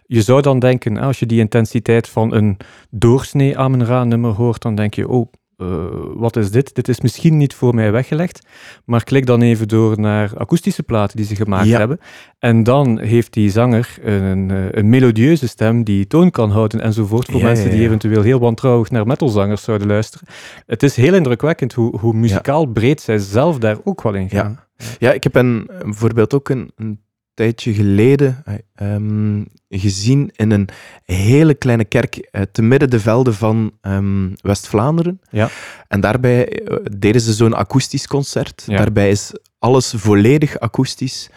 je 0.06 0.22
zou 0.22 0.42
dan 0.42 0.58
denken, 0.58 0.96
als 0.96 1.18
je 1.18 1.26
die 1.26 1.40
intensiteit 1.40 2.08
van 2.08 2.34
een 2.34 2.56
doorsnee 2.90 3.58
Amen-Ra 3.58 4.04
nummer 4.04 4.30
hoort, 4.30 4.62
dan 4.62 4.74
denk 4.74 4.94
je, 4.94 5.08
oh, 5.08 5.32
uh, 5.62 5.84
wat 6.14 6.36
is 6.36 6.50
dit? 6.50 6.74
Dit 6.74 6.88
is 6.88 7.00
misschien 7.00 7.36
niet 7.36 7.54
voor 7.54 7.74
mij 7.74 7.92
weggelegd, 7.92 8.46
maar 8.84 9.04
klik 9.04 9.26
dan 9.26 9.42
even 9.42 9.68
door 9.68 10.00
naar 10.00 10.30
akoestische 10.36 10.82
platen 10.82 11.16
die 11.16 11.26
ze 11.26 11.34
gemaakt 11.36 11.66
Ja. 11.68 11.78
hebben. 11.78 11.98
En 12.38 12.62
dan 12.62 12.98
heeft 12.98 13.32
die 13.32 13.50
zanger 13.50 13.96
een, 14.02 14.50
eh, 14.50 14.56
een 14.70 14.88
melodieuze 14.88 15.48
stem 15.48 15.84
die 15.84 16.06
toon 16.06 16.30
kan 16.30 16.50
houden 16.50 16.80
enzovoort, 16.80 17.30
voor 17.30 17.40
Ja, 17.40 17.46
mensen 17.46 17.70
die 17.70 17.80
eventueel 17.80 18.22
heel 18.22 18.38
wantrouwig 18.38 18.90
naar 18.90 19.06
metalzangers 19.06 19.62
zouden 19.62 19.86
luisteren. 19.86 20.28
Het 20.66 20.82
is 20.82 20.96
heel 20.96 21.14
indrukwekkend 21.14 21.72
hoe, 21.72 21.98
hoe 21.98 22.14
muzikaal 22.14 22.66
breed 22.66 23.00
zij 23.00 23.18
zelf 23.18 23.58
daar 23.58 23.76
ook 23.84 24.02
wel 24.02 24.14
in 24.14 24.30
gaan. 24.30 24.60
Ja, 24.98 25.12
ik 25.12 25.22
heb 25.22 25.34
een, 25.34 25.70
bijvoorbeeld 25.82 26.34
ook 26.34 26.48
een, 26.48 26.72
een 26.76 27.00
tijdje 27.34 27.74
geleden 27.74 28.44
um, 28.82 29.46
gezien 29.68 30.30
in 30.36 30.50
een 30.50 30.68
hele 31.04 31.54
kleine 31.54 31.84
kerk 31.84 32.28
uh, 32.32 32.42
te 32.52 32.62
midden 32.62 32.90
de 32.90 33.00
velden 33.00 33.34
van 33.34 33.78
um, 33.82 34.34
West-Vlaanderen. 34.40 35.20
Ja. 35.30 35.48
En 35.88 36.00
daarbij 36.00 36.62
uh, 36.62 36.76
deden 36.96 37.20
ze 37.20 37.32
zo'n 37.32 37.54
akoestisch 37.54 38.06
concert. 38.06 38.62
Ja. 38.66 38.76
Daarbij 38.76 39.10
is 39.10 39.32
alles 39.58 39.94
volledig 39.96 40.58
akoestisch. 40.58 41.30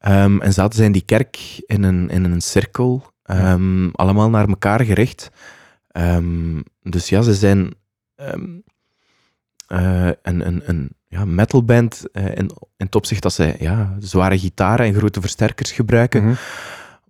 Um, 0.00 0.40
en 0.42 0.52
zaten 0.52 0.78
ze 0.78 0.84
in 0.84 0.92
die 0.92 1.04
kerk 1.04 1.62
in 1.66 1.82
een, 1.82 2.10
in 2.10 2.24
een 2.24 2.40
cirkel, 2.40 3.12
allemaal 3.92 4.30
naar 4.30 4.48
elkaar 4.48 4.84
gericht. 4.84 5.30
Dus 6.82 7.08
ja, 7.08 7.22
ze 7.22 7.34
zijn 7.34 7.74
uh, 9.72 10.10
een, 10.22 10.46
een, 10.46 10.62
een 10.64 10.95
ja, 11.08 11.24
metalband 11.24 12.04
uh, 12.12 12.24
in, 12.24 12.50
in 12.76 12.86
het 12.86 12.94
opzicht 12.94 13.22
dat 13.22 13.32
zij 13.32 13.56
ja, 13.58 13.96
zware 13.98 14.38
gitaren 14.38 14.86
en 14.86 14.94
grote 14.94 15.20
versterkers 15.20 15.72
gebruiken. 15.72 16.24
Mhm. 16.24 16.34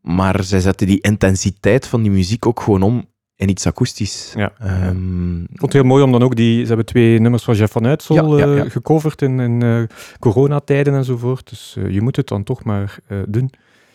Maar 0.00 0.44
zij 0.44 0.60
zetten 0.60 0.86
die 0.86 1.00
intensiteit 1.00 1.86
van 1.86 2.02
die 2.02 2.10
muziek 2.10 2.46
ook 2.46 2.60
gewoon 2.60 2.82
om 2.82 3.04
in 3.36 3.48
iets 3.48 3.66
akoestisch. 3.66 4.32
Ja. 4.36 4.52
Um, 4.88 5.42
Ik 5.42 5.48
vond 5.48 5.60
het 5.60 5.72
heel 5.72 5.90
mooi 5.90 6.02
om 6.02 6.12
dan 6.12 6.22
ook 6.22 6.36
die... 6.36 6.60
Ze 6.60 6.66
hebben 6.66 6.86
twee 6.86 7.18
nummers 7.18 7.44
van 7.44 7.54
Jeff 7.54 7.72
van 7.72 7.86
Uitsel 7.86 8.38
Ja, 8.38 8.46
uh, 8.46 8.70
gecoverd 8.70 9.22
in, 9.22 9.40
in 9.40 9.64
uh, 9.64 9.82
coronatijden 10.18 10.94
enzovoort. 10.94 11.48
Dus 11.48 11.74
uh, 11.78 11.90
je 11.90 12.00
moet 12.00 12.16
het 12.16 12.28
dan 12.28 12.44
toch 12.44 12.64
maar 12.64 12.98
doen. 13.28 13.50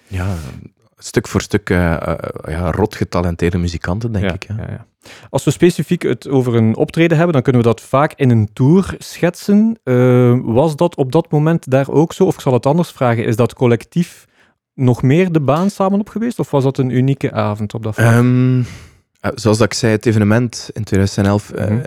Ja, 0.07 0.35
stuk 1.03 1.27
voor 1.27 1.41
stuk 1.41 1.69
uh, 1.69 1.77
ja, 2.47 2.71
rot 2.71 2.95
getalenteerde 2.95 3.57
muzikanten, 3.57 4.11
denk 4.11 4.31
ik. 4.31 4.47
Ja. 4.47 4.55
Ja, 4.57 4.85
Als 5.29 5.43
we 5.43 5.51
specifiek 5.51 6.01
het 6.01 6.27
over 6.27 6.55
een 6.55 6.75
optreden 6.75 7.15
hebben, 7.17 7.33
dan 7.33 7.41
kunnen 7.41 7.61
we 7.61 7.67
dat 7.67 7.81
vaak 7.81 8.13
in 8.15 8.29
een 8.29 8.49
tour 8.53 8.95
schetsen. 8.97 9.79
Uh, 9.83 10.39
was 10.43 10.75
dat 10.75 10.95
op 10.95 11.11
dat 11.11 11.31
moment 11.31 11.69
daar 11.69 11.89
ook 11.89 12.13
zo? 12.13 12.25
Of 12.25 12.35
ik 12.35 12.41
zal 12.41 12.53
het 12.53 12.65
anders 12.65 12.91
vragen, 12.91 13.25
is 13.25 13.35
dat 13.35 13.53
collectief 13.53 14.25
nog 14.73 15.01
meer 15.01 15.31
de 15.31 15.41
baan 15.41 15.69
samen 15.69 15.99
op 15.99 16.09
geweest? 16.09 16.39
Of 16.39 16.51
was 16.51 16.63
dat 16.63 16.77
een 16.77 16.89
unieke 16.89 17.31
avond 17.31 17.73
op 17.73 17.83
dat 17.83 17.95
vlak? 17.95 18.15
Um, 18.15 18.65
zoals 19.35 19.57
dat 19.57 19.67
ik 19.67 19.73
zei, 19.73 19.91
het 19.91 20.05
evenement 20.05 20.69
in 20.73 20.83
2011 20.83 21.51
mm 21.51 21.57
-hmm. 21.57 21.81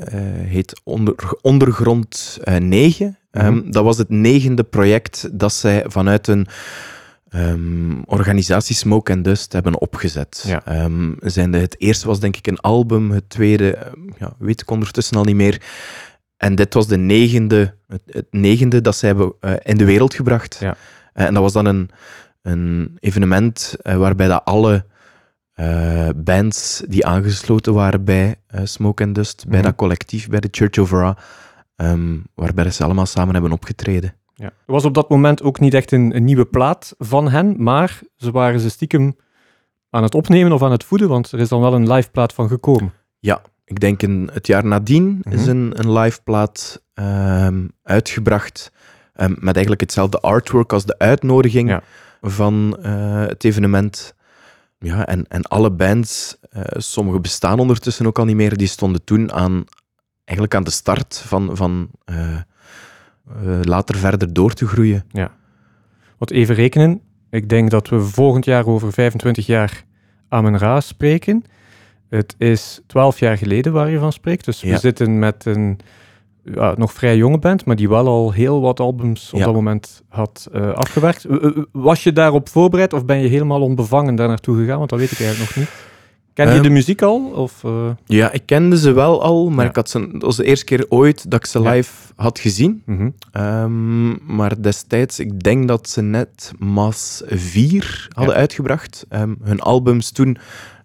heet 0.45 0.81
onder, 0.85 1.15
Ondergrond 1.41 2.39
9. 2.59 3.07
Mm 3.07 3.41
-hmm. 3.41 3.47
um, 3.47 3.71
dat 3.71 3.85
was 3.85 3.99
het 3.99 4.09
negende 4.09 4.63
project 4.63 5.29
dat 5.33 5.53
zij 5.53 5.85
vanuit 5.87 6.27
een 6.27 6.47
um, 7.35 8.03
organisatie 8.07 8.75
Smoke 8.75 9.13
and 9.13 9.25
Dust 9.25 9.53
hebben 9.53 9.81
opgezet. 9.81 10.45
Ja. 10.47 10.85
Um, 10.85 11.17
zijn 11.21 11.51
de, 11.51 11.59
het 11.59 11.81
eerste 11.81 12.07
was 12.07 12.21
denk 12.21 12.37
ik 12.37 12.47
een 12.47 12.61
album, 12.61 13.11
het 13.11 13.31
tweede 13.31 13.93
ja, 14.19 14.35
weet 14.39 14.61
ik 14.61 14.71
ondertussen 14.71 15.17
al 15.17 15.25
niet 15.25 15.35
meer. 15.35 15.63
En 16.37 16.55
dit 16.55 16.75
was 16.75 16.87
de 16.87 16.97
negende, 16.97 17.75
het, 17.87 18.03
het 18.07 18.27
negende 18.31 18.81
dat 18.81 18.97
zij 18.97 19.09
hebben 19.09 19.33
uh, 19.41 19.53
in 19.63 19.77
de 19.77 19.85
wereld 19.85 20.15
gebracht. 20.15 20.57
Ja. 20.61 20.77
Uh, 21.15 21.27
en 21.27 21.35
dat 21.35 21.43
was 21.43 21.53
dan 21.53 21.67
een, 21.67 21.91
een 22.43 22.97
evenement 23.01 23.77
uh, 23.83 23.97
waarbij 23.97 24.29
dat 24.29 24.45
alle 24.45 24.85
bands 26.17 26.83
die 26.89 27.07
aangesloten 27.07 27.75
waren 27.75 28.05
bij 28.05 28.37
Smoke 28.65 29.05
and 29.05 29.15
Dust, 29.15 29.37
mm 29.37 29.43
-hmm. 29.43 29.51
bij 29.51 29.63
dat 29.71 29.77
collectief, 29.77 30.29
bij 30.29 30.41
de 30.41 30.49
Church 30.51 30.79
of 30.79 30.91
Ra, 30.91 31.17
um, 31.77 32.25
waarbij 32.35 32.71
ze 32.71 32.85
allemaal 32.85 33.07
samen 33.07 33.33
hebben 33.33 33.53
opgetreden. 33.53 34.15
Ja. 34.35 34.45
Er 34.45 34.73
was 34.73 34.85
op 34.85 34.95
dat 34.95 35.09
moment 35.09 35.43
ook 35.43 35.61
niet 35.61 35.75
echt 35.75 35.93
een, 35.93 36.17
een, 36.17 36.25
nieuwe 36.25 36.45
plaat 36.45 36.95
van 36.99 37.29
hen, 37.29 37.63
maar 37.63 38.01
ze 38.17 38.31
waren 38.31 38.61
ze 38.61 38.71
stiekem 38.71 39.17
aan 39.91 40.03
het 40.03 40.15
opnemen 40.15 40.53
of 40.53 40.63
aan 40.63 40.71
het 40.71 40.85
voeden, 40.85 41.09
want 41.09 41.33
er 41.33 41.41
is 41.41 41.49
dan 41.49 41.61
wel 41.61 41.75
een 41.75 41.93
live 41.93 42.11
plaat 42.11 42.33
van 42.33 42.49
gekomen. 42.49 42.93
Ja, 43.19 43.43
ik 43.65 43.81
denk 43.81 44.03
in 44.03 44.31
het 44.33 44.47
jaar 44.47 44.65
nadien 44.65 45.05
mm 45.05 45.21
-hmm. 45.23 45.33
is 45.33 45.47
een, 45.47 45.73
een 45.75 45.93
live 45.93 46.23
plaat 46.23 46.83
um, 46.95 47.73
uitgebracht 47.83 48.73
um, 49.17 49.37
met 49.39 49.55
eigenlijk 49.55 49.81
hetzelfde 49.81 50.21
artwork 50.21 50.73
als 50.73 50.85
de 50.85 50.99
uitnodiging 50.99 51.69
ja. 51.69 51.83
van 52.21 52.77
uh, 52.81 53.27
het 53.27 53.45
evenement. 53.45 54.15
Ja, 54.79 55.07
en, 55.07 55.25
en 55.29 55.43
alle 55.43 55.71
bands, 55.71 56.37
uh, 56.57 56.63
sommige 56.71 57.21
bestaan 57.21 57.59
ondertussen 57.59 58.07
ook 58.07 58.19
al 58.19 58.25
niet 58.25 58.37
meer, 58.37 58.57
die 58.57 58.67
stonden 58.67 59.05
toen 59.05 59.33
aan, 59.33 59.65
eigenlijk 60.25 60.57
aan 60.57 60.65
de 60.65 60.71
start 60.71 61.23
van, 61.27 61.57
van 61.57 61.89
uh, 62.11 62.37
uh, 63.29 63.61
later 63.63 63.97
verder 63.97 64.33
door 64.33 64.53
te 64.53 64.67
groeien. 64.67 65.05
Ja. 65.11 65.31
Wat 66.19 66.31
even 66.31 66.55
rekenen. 66.55 67.01
Ik 67.31 67.49
denk 67.49 67.71
dat 67.71 67.89
we 67.89 68.01
volgend 68.01 68.45
jaar 68.45 68.67
over 68.67 68.93
25 68.93 69.47
jaar 69.47 69.85
Amen-Ra 70.29 70.81
spreken. 70.81 71.45
Het 72.09 72.35
is 72.39 72.81
12 72.87 73.19
jaar 73.19 73.39
geleden 73.39 73.73
waar 73.73 73.91
je 73.91 73.99
van 73.99 74.13
spreekt. 74.13 74.45
Dus 74.45 74.63
we 74.63 74.79
zitten 74.79 75.19
met 75.19 75.45
een 75.47 75.79
ja, 76.45 76.75
nog 76.77 76.93
vrij 76.93 77.17
jonge 77.17 77.39
band, 77.39 77.65
maar 77.65 77.77
die 77.77 77.89
wel 77.89 78.07
al 78.07 78.33
heel 78.33 78.61
wat 78.61 78.81
albums 78.81 79.33
op 79.33 79.39
ja. 79.39 79.45
dat 79.45 79.55
moment 79.55 80.03
had 80.09 80.49
uh, 80.53 80.73
afgewerkt. 80.73 81.27
Was 81.73 82.03
je 82.03 82.13
daarop 82.13 82.49
voorbereid 82.49 82.93
of 82.93 83.05
ben 83.05 83.19
je 83.19 83.29
helemaal 83.29 83.61
onbevangen 83.61 84.15
daar 84.15 84.29
naartoe 84.29 84.57
gegaan? 84.57 84.79
Want 84.79 84.91
dat 84.91 84.99
weet 84.99 85.11
ik 85.11 85.21
eigenlijk 85.21 85.55
nog 85.55 85.65
niet. 85.65 85.75
Ken 86.35 86.49
je 86.49 86.57
um, 86.57 86.63
de 86.63 86.71
muziek 86.71 87.03
al? 87.03 87.31
Of, 87.35 87.63
uh... 87.63 87.91
Ja, 88.07 88.33
ik 88.33 88.43
kende 88.45 88.79
ze 88.79 88.93
wel 88.93 89.23
al, 89.23 89.51
maar 89.51 89.65
ja. 89.65 89.71
ik 89.71 89.77
had 89.77 89.91
ze, 89.91 90.09
dat 90.13 90.23
was 90.23 90.37
de 90.37 90.45
eerste 90.45 90.65
keer 90.65 90.87
ooit 90.89 91.31
dat 91.31 91.41
ik 91.41 91.47
ze 91.47 91.61
live 91.61 91.93
ja. 92.17 92.23
had 92.23 92.39
gezien. 92.39 92.83
Mm 92.87 92.97
-hmm. 92.97 93.43
um, 93.43 94.19
maar 94.37 94.63
destijds, 94.63 95.19
ik 95.19 95.43
denk 95.43 95.69
dat 95.69 95.89
ze 95.89 96.03
net 96.03 96.53
Maas 96.59 97.23
4 97.27 98.09
hadden 98.13 98.35
ja. 98.35 98.41
uitgebracht. 98.41 99.07
Um, 99.11 99.37
hun 99.43 99.61
albums 99.61 100.11
toen 100.11 100.39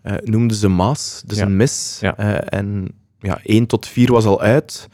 uh, 0.04 0.14
noemden 0.24 0.58
ze 0.58 0.68
Maas, 0.68 1.24
dus 1.26 1.38
een 1.38 1.56
mis. 1.56 2.00
Uh, 2.04 2.54
en 2.54 2.88
ja, 3.20 3.40
1 3.44 3.66
tot 3.66 3.88
4 3.88 4.12
was 4.12 4.26
al 4.26 4.42
uit. 4.42 4.88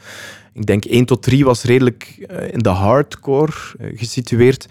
Ik 0.53 0.65
denk 0.65 0.85
1 0.85 1.05
tot 1.05 1.21
3 1.21 1.45
was 1.45 1.63
redelijk 1.63 2.25
in 2.51 2.59
de 2.59 2.69
hardcore 2.69 3.51
gesitueerd. 3.77 4.67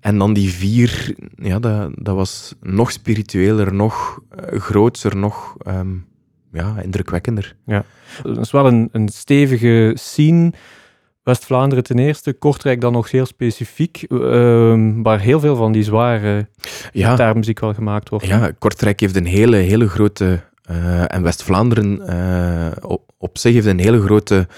En 0.00 0.18
dan 0.18 0.32
die 0.32 0.50
vier, 0.50 1.14
ja, 1.34 1.58
dat, 1.58 1.90
dat 1.94 2.14
was 2.14 2.54
nog 2.60 2.92
spiritueler, 2.92 3.74
nog 3.74 4.20
uh, 4.52 4.60
grootser, 4.60 5.16
nog 5.16 5.56
um, 5.66 6.06
ja, 6.52 6.80
indrukwekkender. 6.80 7.56
Ja, 7.66 7.84
dat 8.22 8.38
is 8.38 8.50
wel 8.50 8.66
een, 8.66 8.88
een 8.92 9.08
stevige 9.08 9.92
scene. 9.94 10.52
West-Vlaanderen 11.22 11.84
ten 11.84 11.98
eerste, 11.98 12.32
Kortrijk 12.32 12.80
dan 12.80 12.92
nog 12.92 13.10
heel 13.10 13.26
specifiek, 13.26 14.04
uh, 14.08 14.92
waar 15.02 15.20
heel 15.20 15.40
veel 15.40 15.56
van 15.56 15.72
die 15.72 15.82
zware 15.82 16.48
ja, 16.92 17.10
gitaarmuziek 17.10 17.60
wel 17.60 17.74
gemaakt 17.74 18.08
wordt. 18.08 18.26
Ja, 18.26 18.52
Kortrijk 18.58 19.00
heeft 19.00 19.16
een 19.16 19.26
hele, 19.26 19.56
hele 19.56 19.88
grote, 19.88 20.40
uh, 20.70 21.14
en 21.14 21.22
West-Vlaanderen 21.22 22.00
uh, 22.10 22.90
op, 22.90 23.12
op 23.18 23.38
zich 23.38 23.52
heeft 23.52 23.66
een 23.66 23.78
hele 23.78 24.00
grote 24.00 24.48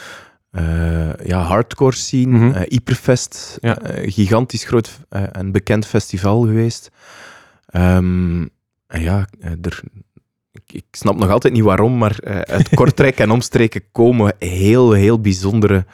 uh, 0.53 1.15
ja, 1.25 1.43
hardcore 1.43 1.97
scene, 1.97 2.27
mm 2.27 2.41
-hmm. 2.41 2.49
uh, 2.49 2.61
Hyperfest, 2.69 3.59
ja. 3.61 3.79
uh, 3.83 4.13
gigantisch 4.13 4.65
groot 4.65 5.01
en 5.09 5.53
bekend 5.53 5.87
festival 5.87 6.41
geweest. 6.41 6.91
Um, 7.73 8.51
en 8.87 9.03
ja, 9.03 9.27
er, 9.63 9.83
ik, 10.67 10.85
snap 10.91 11.17
nog 11.17 11.31
altijd 11.31 11.53
niet 11.53 11.63
waarom, 11.63 11.99
maar 11.99 12.19
uit 12.45 12.69
Kortrijk 12.81 13.19
en 13.19 13.31
omstreken 13.31 13.83
komen 13.93 14.35
heel, 14.39 14.93
heel 14.93 15.21
bijzondere 15.21 15.85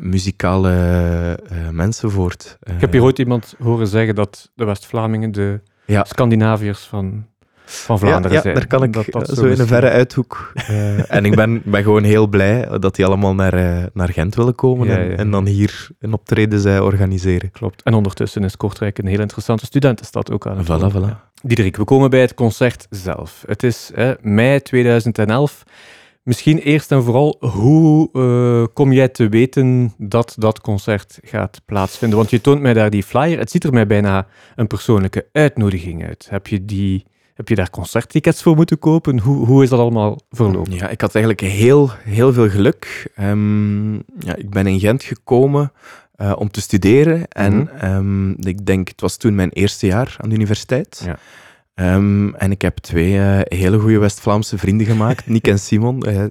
muzikale 0.00 1.38
mensen 1.70 2.10
voort. 2.10 2.58
ik 2.60 2.80
heb 2.80 2.92
hier 2.92 3.02
ooit 3.02 3.18
iemand 3.18 3.54
horen 3.58 3.86
zeggen 3.86 4.14
dat 4.14 4.50
de 4.54 4.64
West-Vlamingen 4.64 5.32
de 5.32 5.60
ja. 5.86 6.04
Scandinaviërs 6.04 6.80
van 6.80 7.26
van 7.70 7.98
Vlaanderen 7.98 8.36
ja, 8.36 8.42
zijn. 8.42 8.54
daar 8.54 8.66
kan 8.66 8.82
ik 8.82 8.92
dat, 8.92 9.04
dat 9.08 9.28
zo 9.28 9.44
in 9.44 9.60
een 9.60 9.66
verre 9.66 9.88
uithoek. 9.88 10.52
Uh, 10.70 11.12
en 11.12 11.24
ik 11.24 11.34
ben, 11.34 11.62
ben 11.64 11.82
gewoon 11.82 12.02
heel 12.02 12.26
blij 12.26 12.78
dat 12.78 12.94
die 12.94 13.04
allemaal 13.04 13.34
naar, 13.34 13.54
uh, 13.54 13.84
naar 13.92 14.08
Gent 14.08 14.34
willen 14.34 14.54
komen 14.54 14.86
ja, 14.88 14.98
en, 14.98 15.16
en, 15.16 15.30
dan 15.30 15.46
hier 15.46 15.88
een 15.98 16.12
optreden 16.12 16.60
zij 16.60 16.80
organiseren. 16.80 17.50
Klopt. 17.50 17.82
En 17.82 17.94
ondertussen 17.94 18.44
is 18.44 18.56
Kortrijk 18.56 18.98
een 18.98 19.06
heel 19.06 19.20
interessante 19.20 19.66
studentenstad 19.66 20.32
ook 20.32 20.46
aan 20.46 20.58
het 20.58 20.66
Voilà, 20.66 20.96
voilà. 20.96 21.28
Diederik, 21.42 21.76
we 21.76 21.84
komen 21.84 22.10
bij 22.10 22.20
het 22.20 22.34
concert 22.34 22.86
zelf. 22.90 23.44
Het 23.46 23.62
is 23.62 23.90
hè, 23.94 24.14
mei 24.20 24.62
2011. 24.62 25.62
Misschien 26.22 26.58
eerst 26.58 26.92
en 26.92 27.02
vooral, 27.02 27.36
hoe 27.38 28.08
uh, 28.12 28.66
kom 28.72 28.92
jij 28.92 29.08
te 29.08 29.28
weten 29.28 29.92
dat 29.98 30.34
dat 30.38 30.60
concert 30.60 31.18
gaat 31.22 31.60
plaatsvinden? 31.64 32.18
Want 32.18 32.30
je 32.30 32.40
toont 32.40 32.60
mij 32.60 32.74
daar 32.74 32.90
die 32.90 33.02
flyer. 33.02 33.38
Het 33.38 33.50
ziet 33.50 33.64
er 33.64 33.72
mij 33.72 33.86
bijna 33.86 34.26
een 34.56 34.66
persoonlijke 34.66 35.26
uitnodiging 35.32 36.06
uit. 36.06 36.26
Heb 36.30 36.46
je 36.46 36.64
die 36.64 37.04
heb 37.38 37.48
je 37.48 37.54
daar 37.54 37.70
concerttickets 37.70 38.42
voor 38.42 38.56
moeten 38.56 38.78
kopen? 38.78 39.18
Hoe, 39.18 39.46
hoe 39.46 39.62
is 39.62 39.68
dat 39.68 39.78
allemaal 39.78 40.20
verlopen? 40.30 40.72
Ja, 40.72 40.88
ik 40.88 41.00
had 41.00 41.14
eigenlijk 41.14 41.52
heel, 41.52 41.90
heel 41.90 42.32
veel 42.32 42.48
geluk. 42.48 43.12
Um, 43.20 43.94
ja, 44.18 44.36
ik 44.36 44.50
ben 44.50 44.66
in 44.66 44.80
Gent 44.80 45.02
gekomen 45.02 45.72
uh, 46.16 46.32
om 46.36 46.50
te 46.50 46.60
studeren. 46.60 47.28
En 47.28 47.54
mm 47.54 47.68
-hmm. 47.78 47.94
um, 47.94 48.36
ik 48.38 48.66
denk, 48.66 48.88
het 48.88 49.00
was 49.00 49.16
toen 49.16 49.34
mijn 49.34 49.50
eerste 49.50 49.86
jaar 49.86 50.16
aan 50.18 50.28
de 50.28 50.34
universiteit. 50.34 51.04
Ja. 51.04 51.94
Um, 51.94 52.34
en 52.34 52.50
ik 52.50 52.62
heb 52.62 52.76
twee 52.76 53.12
uh, 53.12 53.40
hele 53.42 53.78
goede 53.78 53.98
West-Vlaamse 53.98 54.58
vrienden 54.58 54.86
gemaakt, 54.86 55.26
Nick 55.34 55.48
en 55.48 55.58
Simon. 55.58 56.08
Uh, 56.08 56.24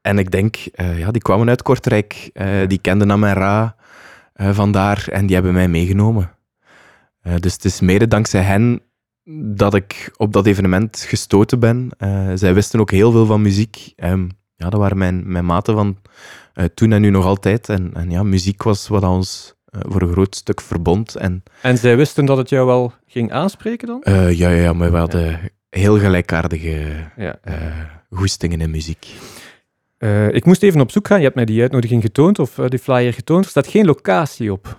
en 0.00 0.18
ik 0.18 0.30
denk, 0.30 0.56
ja, 0.96 1.10
die 1.10 1.22
kwamen 1.22 1.48
uit 1.48 1.62
Kortrijk, 1.62 2.30
die 2.66 2.78
kenden 2.78 3.10
Amera 3.10 3.76
vandaar 4.34 5.08
en 5.08 5.26
die 5.26 5.34
hebben 5.34 5.52
mij 5.52 5.68
meegenomen. 5.68 6.30
dus 7.40 7.52
het 7.52 7.64
is 7.64 7.80
mede 7.80 8.08
dankzij 8.08 8.40
hen 8.40 8.82
dat 9.24 9.74
ik 9.74 10.10
op 10.16 10.32
dat 10.32 10.46
evenement 10.46 11.04
gestoten 11.08 11.58
ben. 11.58 11.90
Uh, 11.98 12.30
zij 12.34 12.54
wisten 12.54 12.80
ook 12.80 12.90
heel 12.90 13.12
veel 13.12 13.26
van 13.26 13.42
muziek. 13.42 13.92
Um, 13.96 14.30
ja, 14.56 14.70
dat 14.70 14.80
waren 14.80 14.98
mijn, 14.98 15.32
mijn 15.32 15.44
maten 15.44 15.74
van 15.74 15.98
uh, 16.54 16.64
toen 16.64 16.92
en 16.92 17.00
nu 17.00 17.10
nog 17.10 17.24
altijd. 17.24 17.68
En, 17.68 17.90
en 17.94 18.10
ja, 18.10 18.22
muziek 18.22 18.62
was 18.62 18.88
wat 18.88 19.02
ons 19.02 19.54
uh, 19.70 19.80
voor 19.84 20.02
een 20.02 20.12
groot 20.12 20.36
stuk 20.36 20.60
verbond. 20.60 21.16
En, 21.16 21.42
en 21.62 21.78
zij 21.78 21.96
wisten 21.96 22.24
dat 22.24 22.36
het 22.36 22.48
jou 22.48 22.66
wel 22.66 22.92
ging 23.06 23.32
aanspreken 23.32 23.86
dan? 23.86 24.00
ja, 24.04 24.28
ja, 24.28 24.50
ja, 24.50 24.72
maar 24.72 24.92
we 24.92 24.98
hadden 24.98 25.30
ja. 25.30 25.38
heel 25.70 25.98
gelijkaardige 25.98 26.94
ja. 27.16 27.38
goestingen 28.10 28.60
in 28.60 28.70
muziek. 28.70 29.06
ik 30.30 30.44
moest 30.44 30.62
even 30.62 30.80
op 30.80 30.90
zoek 30.90 31.06
gaan. 31.06 31.18
Je 31.18 31.24
hebt 31.24 31.36
mij 31.36 31.44
die 31.44 31.60
uitnodiging 31.60 32.02
getoond, 32.02 32.38
of 32.38 32.54
die 32.54 32.78
flyer 32.78 33.12
getoond. 33.12 33.44
Er 33.44 33.50
staat 33.50 33.66
geen 33.66 33.84
locatie 33.86 34.52
op. 34.52 34.78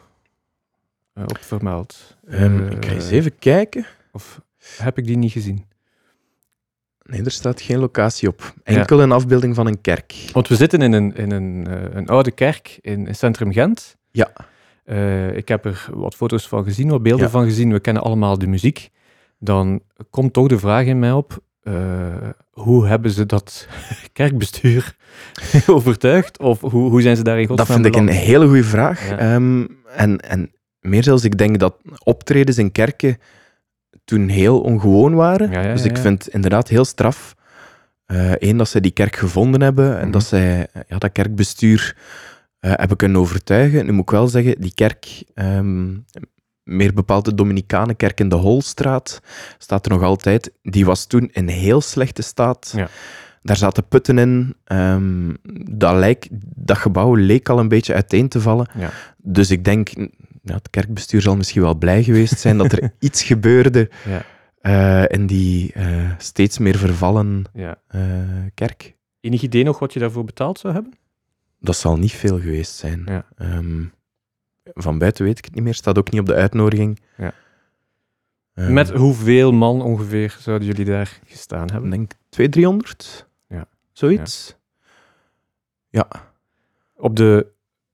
op 1.15 1.37
vermeld. 1.41 2.17
Um, 2.29 2.67
ik 2.67 2.85
ga 2.85 2.91
eens 2.91 3.09
even 3.09 3.39
kijken. 3.39 3.85
Of 4.13 4.41
heb 4.77 4.97
ik 4.97 5.05
die 5.05 5.17
niet 5.17 5.31
gezien? 5.31 5.65
Nee, 7.03 7.23
er 7.23 7.31
staat 7.31 7.61
geen 7.61 7.79
locatie 7.79 8.27
op. 8.27 8.53
Enkel 8.63 8.97
ja. 8.97 9.03
een 9.03 9.11
afbeelding 9.11 9.55
van 9.55 9.67
een 9.67 9.81
kerk. 9.81 10.15
Want 10.31 10.47
we 10.47 10.55
zitten 10.55 10.81
in 10.81 10.93
een, 10.93 11.15
in 11.15 11.31
een, 11.31 11.65
uh, 11.67 11.81
een 11.93 12.07
oude 12.07 12.31
kerk 12.31 12.79
in, 12.81 13.07
in 13.07 13.15
Centrum 13.15 13.51
Gent. 13.51 13.97
Ja. 14.11 14.31
Uh, 14.85 15.35
ik 15.35 15.47
heb 15.47 15.65
er 15.65 15.87
wat 15.93 16.15
foto's 16.15 16.47
van 16.47 16.63
gezien, 16.63 16.89
wat 16.89 17.03
beelden 17.03 17.25
ja. 17.25 17.31
van 17.31 17.43
gezien. 17.43 17.71
We 17.71 17.79
kennen 17.79 18.03
allemaal 18.03 18.37
de 18.37 18.47
muziek. 18.47 18.89
Dan 19.39 19.81
komt 20.09 20.33
toch 20.33 20.47
de 20.47 20.59
vraag 20.59 20.85
in 20.85 20.99
mij 20.99 21.11
op: 21.11 21.39
uh, 21.63 22.29
hoe 22.51 22.87
hebben 22.87 23.11
ze 23.11 23.25
dat 23.25 23.67
kerkbestuur 24.13 24.95
overtuigd? 25.67 26.39
Of 26.39 26.61
hoe, 26.61 26.89
hoe 26.89 27.01
zijn 27.01 27.15
ze 27.15 27.23
daarin 27.23 27.47
godsnaam 27.47 27.67
Dat 27.67 27.75
vind 27.75 27.95
ik 27.95 28.01
een 28.01 28.25
hele 28.25 28.45
goede 28.47 28.63
vraag. 28.63 29.09
Ja. 29.09 29.35
Um, 29.35 29.77
en, 29.95 30.19
en 30.19 30.51
meer 30.79 31.03
zelfs, 31.03 31.23
ik 31.23 31.37
denk 31.37 31.59
dat 31.59 31.75
optredens 32.03 32.57
in 32.57 32.71
kerken 32.71 33.17
toen 34.05 34.27
heel 34.29 34.61
ongewoon 34.61 35.13
waren. 35.15 35.51
Ja, 35.51 35.61
ja, 35.61 35.73
dus 35.73 35.85
ik 35.85 35.97
vind 35.97 36.23
het 36.25 36.33
inderdaad 36.33 36.67
heel 36.67 36.85
straf. 36.85 37.35
Eén, 38.37 38.57
dat 38.57 38.69
zij 38.69 38.81
die 38.81 38.91
kerk 38.91 39.15
gevonden 39.15 39.61
hebben 39.61 39.93
en 39.95 40.01
Mhm. 40.03 40.11
dat 40.11 40.23
zij 40.23 40.67
eh, 40.73 40.81
ja, 40.87 40.97
dat 40.97 41.11
kerkbestuur 41.11 41.97
eh, 42.59 42.71
hebben 42.75 42.97
kunnen 42.97 43.21
overtuigen. 43.21 43.85
Nu 43.85 43.91
moet 43.91 44.03
ik 44.03 44.09
wel 44.11 44.27
zeggen, 44.27 44.61
die 44.61 44.73
kerk, 44.73 45.23
ehm, 45.33 45.93
meer 46.63 46.93
bepaald 46.93 47.25
de 47.25 47.33
Dominicanenkerk 47.35 48.19
in 48.19 48.29
de 48.29 48.35
Holstraat, 48.35 49.21
staat 49.57 49.85
er 49.85 49.91
nog 49.91 50.01
altijd. 50.03 50.51
Die 50.61 50.85
was 50.85 51.05
toen 51.05 51.29
in 51.31 51.47
heel 51.47 51.81
slechte 51.81 52.21
staat. 52.21 52.73
Ja. 52.75 52.87
Daar 53.41 53.57
zaten 53.57 53.87
putten 53.87 54.17
in. 54.17 54.55
ehm, 54.63 55.33
dat, 55.71 55.93
lijk, 55.95 56.27
dat 56.55 56.77
gebouw 56.77 57.15
leek 57.15 57.49
al 57.49 57.59
een 57.59 57.67
beetje 57.67 57.93
uiteen 57.93 58.27
te 58.27 58.41
vallen. 58.41 58.67
Ja. 58.77 58.89
Dus 59.17 59.51
ik 59.51 59.63
denk, 59.65 59.89
ja, 60.43 60.53
het 60.55 60.69
kerkbestuur 60.69 61.21
zal 61.21 61.35
misschien 61.35 61.61
wel 61.61 61.75
blij 61.75 62.03
geweest 62.03 62.39
zijn 62.39 62.57
dat 62.57 62.71
er 62.71 62.93
iets 62.99 63.23
gebeurde 63.23 63.89
Ja. 64.05 64.25
eh, 64.61 65.17
in 65.17 65.27
die 65.27 65.73
eh, 65.73 66.11
steeds 66.17 66.57
meer 66.57 66.77
vervallen 66.77 67.43
Ja. 67.53 67.77
eh, 67.87 68.01
kerk. 68.53 68.95
Enig 69.19 69.41
idee 69.41 69.63
nog 69.63 69.79
wat 69.79 69.93
je 69.93 69.99
daarvoor 69.99 70.23
betaald 70.23 70.59
zou 70.59 70.73
hebben? 70.73 70.93
Dat 71.59 71.75
zal 71.75 71.97
niet 71.97 72.11
veel 72.11 72.39
geweest 72.39 72.75
zijn. 72.75 73.03
Ja. 73.05 73.25
Ehm, 73.37 73.83
van 74.63 74.97
buiten 74.97 75.25
weet 75.25 75.37
ik 75.37 75.45
het 75.45 75.53
niet 75.55 75.63
meer. 75.63 75.73
Staat 75.73 75.97
ook 75.97 76.11
niet 76.11 76.21
op 76.21 76.25
de 76.27 76.33
uitnodiging. 76.33 76.99
Ja. 77.17 77.33
Ehm, 78.53 78.73
Met 78.73 78.89
hoeveel 78.89 79.51
man 79.51 79.81
ongeveer 79.81 80.37
zouden 80.39 80.67
jullie 80.67 80.85
daar 80.85 81.19
gestaan 81.25 81.63
ik 81.65 81.71
hebben? 81.71 81.89
denk 81.89 82.11
200, 82.29 82.51
300. 82.51 83.27
Ja. 83.47 83.65
Zoiets. 83.91 84.55
Ja. 85.89 86.07
Op 86.95 87.15
de 87.15 87.47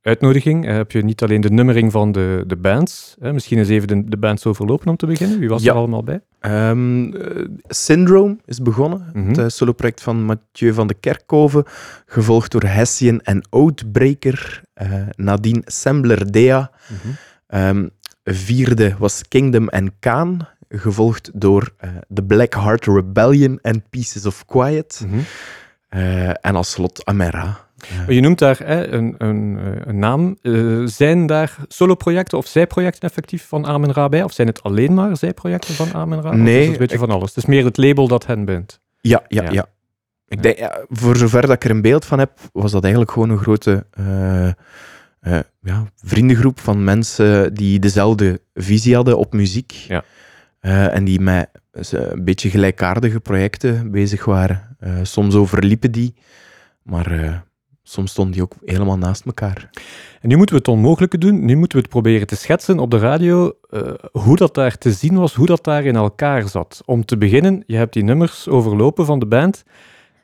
uitnodiging 0.09 0.65
eh, 0.67 0.75
heb 0.75 0.91
je 0.91 1.03
niet 1.03 1.23
alleen 1.23 1.41
de 1.41 1.49
nummering 1.49 1.91
van 1.91 2.11
de, 2.11 2.43
de 2.47 2.55
bands. 2.55 3.15
Hè? 3.19 3.33
Misschien 3.33 3.57
eens 3.57 3.67
even 3.69 3.87
de, 3.87 4.03
de 4.09 4.17
bands 4.17 4.45
overlopen 4.45 4.87
om 4.87 4.95
te 4.95 5.05
beginnen. 5.05 5.39
Wie 5.39 5.49
was 5.49 5.63
Ja. 5.63 5.71
er 5.71 5.77
allemaal 5.77 6.03
bij? 6.03 6.21
Ehm, 6.39 7.13
eh, 7.13 7.45
Syndrome 7.67 8.37
is 8.45 8.61
begonnen. 8.61 9.09
Mhm. 9.13 9.27
Het 9.27 9.37
eh, 9.37 9.45
soloproject 9.47 10.01
van 10.01 10.23
Mathieu 10.23 10.73
van 10.73 10.87
de 10.87 10.93
Kerkhoven. 10.93 11.63
Gevolgd 12.05 12.51
door 12.51 12.63
Hessian 12.63 13.19
en 13.21 13.41
Outbreaker. 13.49 14.61
eh 14.73 14.93
nadien 15.15 15.61
Sembler 15.65 16.31
Dea. 16.31 16.71
Ehm, 17.47 17.87
vierde 18.23 18.95
was 18.99 19.21
Kingdom 19.27 19.67
en 19.67 19.93
Kaan, 19.99 20.47
gevolgd 20.69 21.31
door 21.33 21.73
The 22.13 22.23
Black 22.23 22.53
Heart 22.53 22.85
Rebellion 22.85 23.59
en 23.61 23.83
Pieces 23.89 24.25
of 24.25 24.45
Quiet. 24.45 25.05
Mhm. 25.07 25.19
En 26.41 26.55
als 26.55 26.71
slot 26.71 27.05
Amera. 27.05 27.67
Je 28.07 28.19
noemt 28.21 28.39
daar 28.39 28.59
hè, 28.63 28.87
een, 28.87 29.15
een, 29.17 29.57
eh, 29.59 29.71
een 29.85 29.99
naam. 29.99 30.37
Eh, 30.41 30.81
zijn 30.85 31.25
daar 31.25 31.55
soloprojecten 31.67 32.37
of 32.37 32.47
zijprojecten 32.47 33.01
effectief 33.09 33.47
van 33.47 33.65
Amen 33.65 33.93
Ra 33.93 34.09
bij? 34.09 34.23
Of 34.23 34.33
zijn 34.33 34.47
het 34.47 34.63
alleen 34.63 34.93
maar 34.93 35.17
zijprojecten 35.17 35.73
van 35.73 35.93
Amen 35.93 36.21
Ra? 36.21 36.35
Nee, 36.35 36.53
is 36.59 36.63
het 36.63 36.71
een 36.73 36.77
beetje 36.79 36.93
ik- 36.95 37.01
van 37.01 37.11
alles. 37.11 37.27
Het 37.29 37.37
is 37.37 37.45
meer 37.45 37.65
het 37.65 37.77
label 37.77 38.07
dat 38.07 38.25
hen 38.25 38.45
bindt. 38.45 38.79
Ja, 39.01 39.23
ja, 39.27 39.43
Ja. 39.43 39.51
ja. 39.51 39.65
Ik 40.27 40.43
denk, 40.43 40.57
ja, 40.57 40.85
voor 40.89 41.17
zover 41.17 41.41
dat 41.41 41.51
ik 41.51 41.63
er 41.63 41.69
een 41.69 41.81
beeld 41.81 42.05
van 42.05 42.19
heb, 42.19 42.31
was 42.53 42.71
dat 42.71 42.81
eigenlijk 42.83 43.11
gewoon 43.13 43.29
een 43.29 43.37
grote 43.37 43.85
eh, 43.91 44.49
ja, 45.61 45.85
vriendengroep 46.03 46.59
van 46.59 46.83
mensen 46.83 47.53
die 47.53 47.79
dezelfde 47.79 48.41
visie 48.53 48.95
hadden 48.95 49.17
op 49.17 49.33
muziek. 49.33 49.71
Ja. 49.71 50.03
En 50.91 51.03
die 51.03 51.19
met 51.19 51.49
een 51.91 52.23
beetje 52.23 52.49
gelijkaardige 52.49 53.19
projecten 53.19 53.91
bezig 53.91 54.25
waren. 54.25 54.77
Soms 55.01 55.35
overliepen 55.35 55.91
die, 55.91 56.13
maar 56.83 57.43
soms 57.89 58.11
stonden 58.11 58.33
die 58.33 58.41
ook 58.43 58.53
helemaal 58.65 58.97
naast 58.97 59.25
elkaar. 59.25 59.69
En 60.21 60.29
nu 60.29 60.35
moeten 60.37 60.55
we 60.55 60.61
het 60.61 60.71
onmogelijke 60.71 61.17
doen. 61.17 61.45
Nu 61.45 61.55
moeten 61.55 61.77
we 61.77 61.83
het 61.83 61.91
proberen 61.93 62.27
te 62.27 62.35
schetsen 62.35 62.79
op 62.79 62.91
de 62.91 62.97
radio 62.97 63.51
eh, 63.69 63.81
hoe 64.11 64.35
dat 64.35 64.53
daar 64.55 64.77
te 64.77 64.91
zien 64.91 65.15
was, 65.15 65.33
hoe 65.33 65.45
dat 65.45 65.63
daar 65.63 65.83
in 65.85 65.95
elkaar 65.95 66.47
zat. 66.47 66.81
Om 66.85 67.05
te 67.05 67.17
beginnen, 67.17 67.63
je 67.65 67.75
hebt 67.75 67.93
die 67.93 68.03
nummers 68.03 68.47
overlopen 68.47 69.05
van 69.05 69.19
de 69.19 69.25
band. 69.25 69.63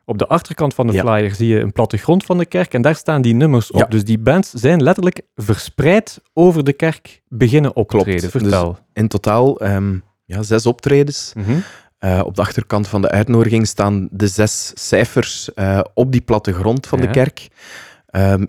Op 0.06 0.18
de 0.18 0.28
achterkant 0.28 0.74
van 0.74 0.88
de 0.88 0.94
Ja. 0.94 1.02
flyer 1.02 1.36
zie 1.36 1.48
je 1.48 1.60
een 1.60 1.72
plattegrond 1.72 2.26
van 2.26 2.38
de 2.38 2.46
kerk 2.46 2.74
en 2.74 2.82
daar 2.82 2.96
staan 2.96 3.22
die 3.22 3.34
nummers 3.34 3.72
op. 3.72 3.80
Ja. 3.80 3.86
Dus 3.86 4.04
die 4.04 4.18
bands 4.20 4.52
zijn 4.52 4.84
letterlijk 4.84 5.22
verspreid 5.36 6.22
over 6.34 6.64
de 6.64 6.74
kerk 6.74 7.22
beginnen 7.28 7.76
optreden. 7.76 8.22
Dus- 8.22 8.32
Vertel. 8.32 8.78
In 8.94 9.08
totaal 9.08 9.60
ehm, 9.60 9.98
ja, 10.26 10.44
zes 10.44 10.66
optredens. 10.66 11.32
Mhm. 11.36 11.58
Eh, 12.06 12.22
op 12.26 12.36
de 12.36 12.42
achterkant 12.42 12.88
van 12.88 13.02
de 13.02 13.10
uitnodiging 13.10 13.68
staan 13.68 14.08
de 14.12 14.28
zes 14.28 14.72
cijfers 14.74 15.54
eh, 15.54 15.80
op 15.94 16.12
die 16.12 16.22
plattegrond 16.22 16.88
van 16.88 17.00
Ja. 17.00 17.06
de 17.06 17.12
kerk. 17.12 17.48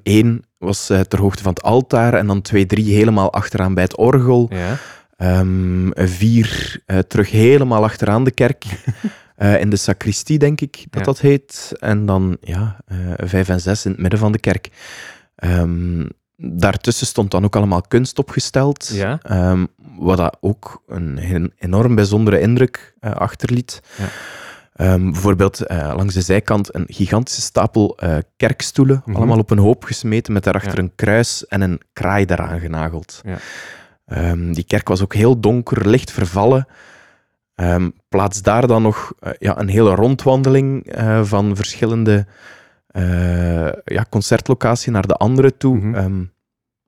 Eén 0.03 0.45
was 0.59 0.91
eh, 0.91 1.01
ter 1.01 1.19
hoogte 1.21 1.43
van 1.43 1.53
het 1.53 1.63
altaar 1.63 2.15
en 2.15 2.27
dan 2.27 2.43
twee, 2.43 2.67
drie 2.67 2.95
helemaal 2.95 3.33
achteraan 3.33 3.75
bij 3.75 3.83
het 3.83 3.97
orgel. 3.97 4.51
Ja. 4.51 4.77
Ehm, 5.17 5.89
vier 5.95 6.81
terug 7.09 7.31
helemaal 7.31 7.85
achteraan 7.85 8.25
de 8.25 8.31
kerk. 8.31 8.65
In 9.61 9.71
de 9.71 9.77
sacristie, 9.77 10.39
denk 10.39 10.61
ik 10.61 10.77
dat 10.91 11.01
Ja. 11.01 11.03
dat 11.07 11.21
heet. 11.21 11.73
En 11.79 12.07
dan 12.07 12.37
ja, 12.41 12.77
vijf 13.17 13.49
en 13.49 13.61
zes 13.61 13.85
in 13.85 13.91
het 13.91 14.01
midden 14.01 14.19
van 14.19 14.33
de 14.33 14.39
kerk. 14.41 14.69
Ehm, 15.37 16.05
daartussen 16.37 17.07
stond 17.07 17.31
dan 17.31 17.45
ook 17.45 17.57
allemaal 17.57 17.83
kunst 17.89 18.19
opgesteld. 18.19 18.91
Ja. 18.93 19.19
Ehm, 19.23 19.67
wat 19.99 20.17
dat 20.17 20.37
ook 20.41 20.83
een, 20.87 21.53
enorm 21.59 21.95
bijzondere 21.95 22.41
indruk 22.41 22.95
eh, 23.01 23.11
achterliet. 23.13 23.81
Ja. 23.99 24.05
Ehm, 24.75 25.11
bijvoorbeeld 25.11 25.61
eh, 25.61 25.93
langs 25.97 26.15
de 26.15 26.21
zijkant 26.21 26.75
een 26.75 26.85
gigantische 26.89 27.41
stapel 27.41 27.97
eh, 27.99 28.17
kerkstoelen, 28.37 29.03
Mhm. 29.05 29.17
allemaal 29.17 29.39
op 29.39 29.51
een 29.51 29.59
hoop 29.59 29.85
gesmeten, 29.85 30.33
met 30.33 30.45
daarachter 30.45 30.77
Ja. 30.77 30.79
een 30.83 30.93
kruis 30.95 31.47
en 31.47 31.61
een 31.61 31.81
kraai 31.93 32.25
daaraan 32.25 32.61
genageld. 32.61 33.21
Ja. 33.25 33.37
Ehm, 34.07 34.53
die 34.53 34.65
kerk 34.65 34.89
was 34.89 35.03
ook 35.03 35.15
heel 35.15 35.41
donker, 35.41 35.89
licht 35.89 36.11
vervallen. 36.11 36.67
Plaats 38.09 38.43
daar 38.43 38.67
dan 38.67 38.83
nog 38.83 39.13
ja, 39.39 39.59
een 39.59 39.69
hele 39.69 39.95
rondwandeling 39.95 40.95
van 41.23 41.57
verschillende 41.57 42.27
eh, 42.97 43.73
ja, 43.85 44.07
concertlocaties 44.11 44.93
naar 44.93 45.07
de 45.07 45.15
andere 45.15 45.57
toe. 45.57 45.77
Mhm. 45.77 45.95
Ehm, 45.95 46.25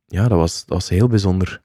ja, 0.06 0.28
dat 0.28 0.38
was, 0.38 0.64
dat 0.66 0.78
was 0.78 0.88
heel 0.88 1.08
bijzonder. 1.08 1.62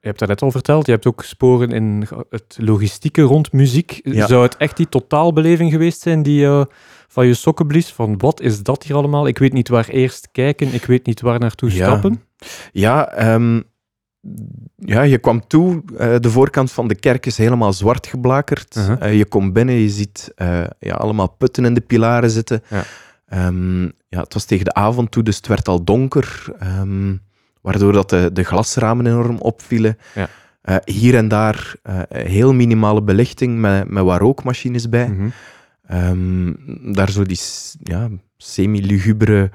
Je 0.00 0.06
hebt 0.06 0.18
dat 0.18 0.28
net 0.28 0.42
al 0.42 0.50
verteld, 0.50 0.86
je 0.86 0.92
hebt 0.92 1.06
ook 1.06 1.22
sporen 1.22 1.70
in 1.70 2.08
het 2.30 2.56
logistieke 2.60 3.22
rond 3.22 3.52
muziek. 3.52 4.00
Ja. 4.02 4.26
Zou 4.26 4.42
het 4.42 4.56
echt 4.56 4.76
die 4.76 4.88
totaalbeleving 4.88 5.70
geweest 5.70 6.00
zijn 6.00 6.22
die 6.22 6.46
eh, 6.46 6.64
van 7.08 7.26
je 7.26 7.34
sokken 7.34 7.66
blies? 7.66 7.92
Van 7.92 8.18
wat 8.18 8.40
is 8.40 8.62
dat 8.62 8.82
hier 8.82 8.96
allemaal? 8.96 9.26
Ik 9.26 9.38
weet 9.38 9.52
niet 9.52 9.68
waar 9.68 9.88
eerst 9.88 10.28
kijken, 10.32 10.74
ik 10.74 10.84
weet 10.84 11.06
niet 11.06 11.20
waar 11.20 11.38
naartoe 11.38 11.74
Ja. 11.74 11.86
stappen. 11.86 12.22
Ja, 12.72 13.12
ehm, 13.12 13.60
ja, 14.76 15.02
je 15.02 15.18
kwam 15.18 15.46
toe, 15.46 15.82
eh, 15.98 16.14
de 16.20 16.30
voorkant 16.30 16.72
van 16.72 16.88
de 16.88 16.94
kerk 16.94 17.26
is 17.26 17.36
helemaal 17.36 17.72
zwart 17.72 18.06
geblakerd. 18.06 18.76
Eh, 19.00 19.16
je 19.16 19.24
komt 19.24 19.52
binnen, 19.52 19.74
je 19.74 19.88
ziet 19.88 20.32
ja, 20.78 20.94
allemaal 20.94 21.28
putten 21.28 21.64
in 21.64 21.74
de 21.74 21.80
pilaren 21.80 22.30
zitten. 22.30 22.62
Ja. 22.70 22.84
Ehm, 23.28 23.82
ja, 23.84 24.20
het 24.20 24.34
was 24.34 24.44
tegen 24.44 24.64
de 24.64 24.74
avond 24.74 25.10
toe, 25.10 25.22
dus 25.22 25.36
het 25.36 25.46
werd 25.46 25.68
al 25.68 25.84
donker, 25.84 26.44
ehm, 26.58 27.16
waardoor 27.60 27.92
dat 27.92 28.10
de, 28.10 28.30
de 28.32 28.42
glasramen 28.42 29.06
enorm 29.06 29.38
opvielen. 29.38 29.98
Ja. 30.14 30.28
Eh, 30.62 30.76
hier 30.84 31.14
en 31.16 31.28
daar 31.28 31.74
eh, 31.82 32.00
heel 32.08 32.54
minimale 32.54 33.02
belichting 33.02 33.58
met, 33.58 33.88
met 33.90 34.04
wat 34.04 34.20
rookmachines 34.20 34.88
bij. 34.88 35.08
Mhm. 35.08 35.28
Ehm, 35.86 36.52
daar 36.92 37.10
zo 37.10 37.22
die 37.22 37.40
ja, 37.82 38.08
semi-lugubere, 38.36 39.50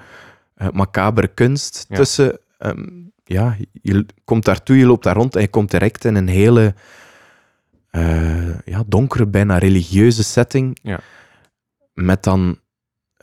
eh, 0.55 0.67
macabere 0.69 1.27
kunst 1.27 1.85
Ja. 1.89 1.95
tussen. 1.95 2.37
Ja, 3.25 3.57
je 3.81 4.05
komt 4.23 4.45
daartoe, 4.45 4.77
je 4.77 4.85
loopt 4.85 5.03
daar 5.03 5.15
rond 5.15 5.35
en 5.35 5.41
je 5.41 5.47
komt 5.47 5.71
direct 5.71 6.05
in 6.05 6.15
een 6.15 6.27
hele 6.27 6.73
ja, 8.65 8.83
donkere, 8.87 9.27
bijna 9.27 9.57
religieuze 9.57 10.23
setting. 10.23 10.77
Ja. 10.81 10.99
Met 11.93 12.23
dan 12.23 12.57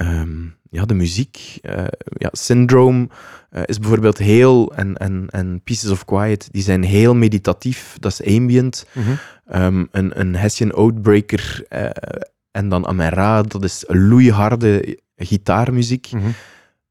ehm, 0.06 0.46
ja, 0.70 0.84
de 0.84 0.94
muziek. 0.94 1.58
eh, 1.60 1.84
ja, 2.12 2.28
Syndrome 2.32 3.08
eh, 3.50 3.62
is 3.64 3.78
bijvoorbeeld 3.78 4.18
heel, 4.18 4.72
en, 4.74 4.96
en, 4.96 5.26
en 5.30 5.60
Pieces 5.64 5.90
of 5.90 6.04
Quiet, 6.04 6.48
die 6.52 6.62
zijn 6.62 6.82
heel 6.82 7.14
meditatief. 7.14 7.96
Dat 7.98 8.12
is 8.20 8.36
ambient. 8.36 8.86
Mhm. 8.92 9.10
Ehm, 9.46 9.84
een, 9.90 10.20
een 10.20 10.36
Hessian 10.36 10.72
Outbreaker 10.72 11.64
eh, 11.68 11.90
en 12.50 12.68
dan 12.68 12.86
Amera, 12.86 13.42
dat 13.42 13.64
is 13.64 13.84
loeiharde 13.86 14.98
gitaarmuziek. 15.16 16.10
Mhm. 16.12 16.28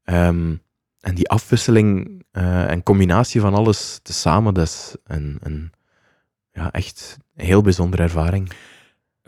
Ehm, 0.04 0.54
en 1.00 1.14
die 1.14 1.28
afwisseling 1.28 2.18
en 2.32 2.82
combinatie 2.82 3.40
van 3.40 3.54
alles 3.54 4.00
tezamen, 4.02 4.54
dat 4.54 4.66
is 4.66 4.94
een, 5.04 5.38
een 5.42 5.72
ja, 6.52 6.72
echt 6.72 7.16
een 7.34 7.44
heel 7.44 7.62
bijzondere 7.62 8.02
ervaring. 8.02 8.50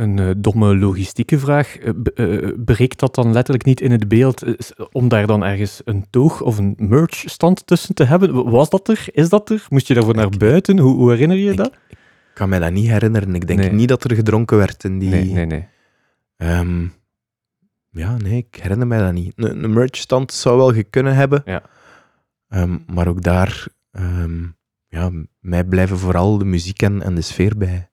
Een 0.02 0.18
eh, 0.18 0.30
domme 0.36 0.76
logistieke 0.76 1.38
vraag. 1.38 1.76
Eh, 1.76 2.48
breekt 2.56 2.98
dat 2.98 3.14
dan 3.14 3.32
letterlijk 3.32 3.64
niet 3.64 3.80
in 3.80 3.90
het 3.90 4.08
beeld 4.08 4.44
om 4.92 5.08
daar 5.08 5.26
dan 5.26 5.44
ergens 5.44 5.80
een 5.84 6.06
toog 6.10 6.40
of 6.40 6.58
een 6.58 6.74
merchstand 6.78 7.66
tussen 7.66 7.94
te 7.94 8.04
hebben? 8.04 8.50
Was 8.50 8.70
dat 8.70 8.88
er? 8.88 9.04
Is 9.12 9.28
dat 9.28 9.50
er? 9.50 9.66
Moest 9.68 9.88
je 9.88 9.94
daarvoor 9.94 10.14
naar 10.14 10.26
Ik- 10.32 10.38
buiten? 10.38 10.78
Hoe, 10.78 10.94
hoe 10.94 11.10
herinner 11.10 11.36
je 11.36 11.50
Ik- 11.50 11.56
dat? 11.56 11.72
Ik 11.90 11.98
kan 12.34 12.48
mij 12.48 12.58
dat 12.58 12.72
niet 12.72 12.88
herinneren. 12.88 13.34
Ik 13.34 13.46
denk 13.46 13.58
Nee. 13.58 13.72
niet 13.72 13.88
dat 13.88 14.04
er 14.04 14.14
gedronken 14.14 14.56
werd 14.56 14.84
in 14.84 14.98
die... 14.98 15.08
Nee, 15.08 15.24
nee, 15.32 15.46
nee. 15.46 15.66
Ehm, 16.36 16.86
ja, 17.90 18.16
nee, 18.16 18.36
ik 18.36 18.58
herinner 18.62 18.86
mij 18.86 18.98
dat 18.98 19.12
niet. 19.12 19.32
Een, 19.36 19.64
een 19.64 19.72
merchstand 19.72 20.32
zou 20.32 20.56
wel 20.56 20.82
kunnen 20.90 21.14
hebben. 21.14 21.42
Ja. 21.44 21.62
Ehm, 22.48 22.78
maar 22.92 23.08
ook 23.08 23.22
daar, 23.22 23.66
ehm, 23.90 24.42
ja, 24.88 25.10
mij 25.40 25.64
blijven 25.64 25.98
vooral 25.98 26.38
de 26.38 26.44
muziek 26.44 26.82
en, 26.82 27.02
en 27.02 27.14
de 27.14 27.20
sfeer 27.20 27.56
bij. 27.56 27.90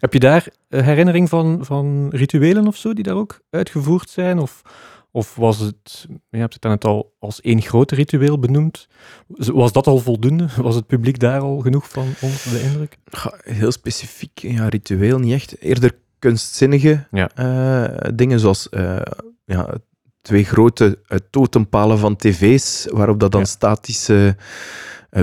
Heb 0.00 0.12
je 0.12 0.18
daar 0.20 0.46
eh, 0.68 0.82
herinnering 0.84 1.28
van, 1.28 1.58
van 1.64 2.08
rituelen 2.10 2.66
of 2.66 2.76
zo 2.76 2.92
die 2.92 3.04
daar 3.04 3.14
ook 3.16 3.40
uitgevoerd 3.50 4.10
zijn? 4.10 4.38
Of, 4.38 4.62
of 5.10 5.34
was 5.34 5.58
het, 5.58 6.06
je 6.30 6.38
hebt 6.38 6.54
het 6.54 6.62
net 6.62 6.84
al 6.84 7.12
als 7.18 7.40
één 7.40 7.62
groot 7.62 7.90
ritueel 7.90 8.38
benoemd. 8.38 8.88
Was 9.26 9.72
dat 9.72 9.86
al 9.86 9.98
voldoende? 9.98 10.46
Was 10.62 10.74
het 10.74 10.86
publiek 10.86 11.18
daar 11.18 11.40
al 11.40 11.58
genoeg 11.58 11.88
van 11.88 12.06
onder 12.20 12.40
de 12.52 12.62
indruk? 12.62 12.96
Heel 13.42 13.72
specifiek, 13.72 14.38
ja, 14.38 14.68
ritueel 14.68 15.18
niet 15.18 15.32
echt. 15.32 15.60
Eerder 15.60 15.92
kunstzinnige 16.18 17.06
Ja. 17.10 17.30
eh, 17.34 18.10
dingen, 18.14 18.40
zoals 18.40 18.68
eh, 18.68 19.00
ja, 19.44 19.74
twee 20.22 20.44
grote 20.44 20.98
totempalen 21.30 21.98
van 21.98 22.16
tv's, 22.16 22.86
waarop 22.90 23.20
dat 23.20 23.32
dan 23.32 23.40
Ja. 23.40 23.46
statische 23.46 24.36